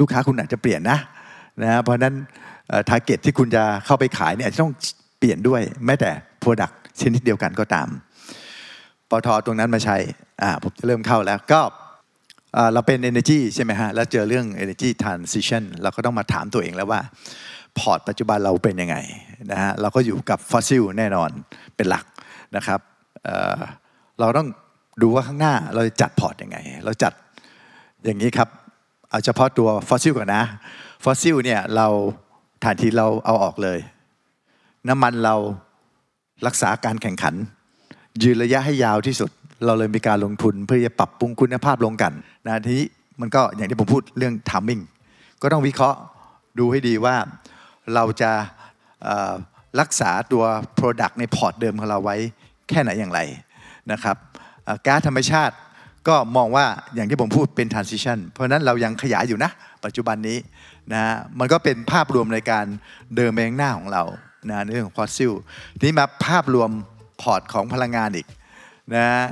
[0.00, 0.98] ลูกค้าคุณอาจจะเปลี่ยนนะ
[1.62, 2.14] นะฮะเพราะนั้น
[2.88, 4.72] target ที่คุณจะเข้าไปขายเนี่ยต้อง
[5.18, 6.10] เปลี่ยนด้วยแม้แต่
[6.40, 7.88] product ชนิดเดียวกันก็ตาม
[9.10, 9.96] ปตทตรงนั้นมาใช้
[10.62, 11.60] ผมจะเริ่มเข้าแล้วก็
[12.74, 17.00] เราเป็น Energy ใช่ไหมฮะ แล้วเจอเรื่อง Energy Transition เราก็ต้องมาถามตัวเองแล้วว่า
[17.78, 18.96] พอร์ตปัจจุบันเราเป็นยังไง
[19.52, 21.30] นะฮะเราก็อยู่กับฟอสซิลแน่นอน
[21.76, 22.04] เป็นหลัก
[22.56, 22.80] นะครับ
[23.24, 24.48] เราต้อง
[25.02, 27.12] ดูว่าข้างหน้าเราจะจัดพอร์ตยังไง เราจัด
[28.04, 28.48] อย่างนี้ครับ
[29.10, 30.44] เอาเฉพาะตัวฟอสซิลก่อนนะ
[31.04, 31.86] ฟอสซิลเนี่ยเรา
[32.64, 33.78] ถ่านหินเราเอาออกเลย
[34.88, 35.34] น้ำมันเรา
[36.46, 37.34] รักษาการแข่งขัน
[38.22, 39.30] ยืนระยะให้ยาวที่สุด
[39.66, 42.12] เราเลยมีการลงทุนเพื่อจะปรับปรุงคุณภาพโรงกลั่น
[42.46, 42.86] นะทีนี้
[43.20, 44.82] มันก็อย่างที่ผมพูดเรื่อง timing
[45.42, 45.98] ก็ต้องวิเคราะห์
[46.58, 47.16] ดูให้ดีว่า
[47.94, 48.30] เราจะ
[49.80, 50.44] รักษาตัว
[50.78, 52.16] Product ในพอร์ตเดิมของเราไว้
[52.68, 53.20] แค่ไหนอย่างไร
[53.92, 54.16] นะครับ
[54.86, 55.54] ก๊าซธรรมชาติ
[56.08, 59.50] ก็มองว่าอย่างที่ผมพูดเป็น transition เพราะนั้นเรายังขยายอยู่นะ
[59.84, 60.38] ปัจจุบันนี้
[60.92, 61.02] นะ
[61.38, 62.66] มันก็เป็นภาพรวมในการ
[63.16, 64.04] เดินไปข้างหน้าของเรา
[64.48, 65.32] นะในเรื่องของฟอสซิล
[65.82, 66.70] นี้มาภาพรวม
[67.22, 68.26] พอร์ตของพลังงานอีก
[68.94, 69.24] นะฮะ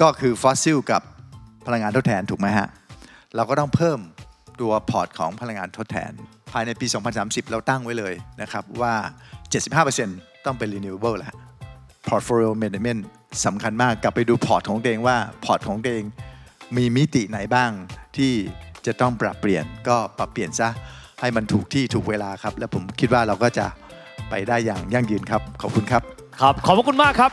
[0.00, 1.02] ก็คือฟอสซิลกับ
[1.66, 2.68] พลังงานทดแทนถูกไหมฮะ
[3.36, 3.98] เราก็ต้องเพิ่ม
[4.60, 6.12] ตัวพอร์ตของพลังงานทดแทน
[6.52, 6.86] ภายในปี
[7.18, 8.94] 2030 เราตั้งไว้เลยนะครับว่า
[9.70, 11.34] 75%ต้องเป็น renewable แล้ว
[12.08, 13.00] portfolio management
[13.44, 16.04] สำคัญมากกลับไปดูพอร์ตของตัวเองว่าพอร์ตของตัวเอง
[16.76, 17.70] มีมิติไหนบ้าง
[18.16, 18.32] ที่
[18.86, 20.68] จะต้องปรับเปลี่ยนก็ปรับเปลี่ยนซะ
[21.20, 23.66] ให้มันถูกที่ถูกเวลาครับ และผมคิดว่าเราก็จะ
[24.30, 26.02] ไปได้อย่างยั่งยืนครับ ขอบคุณครับ
[26.40, 27.30] ครับ ขอบพระคุณมากครับ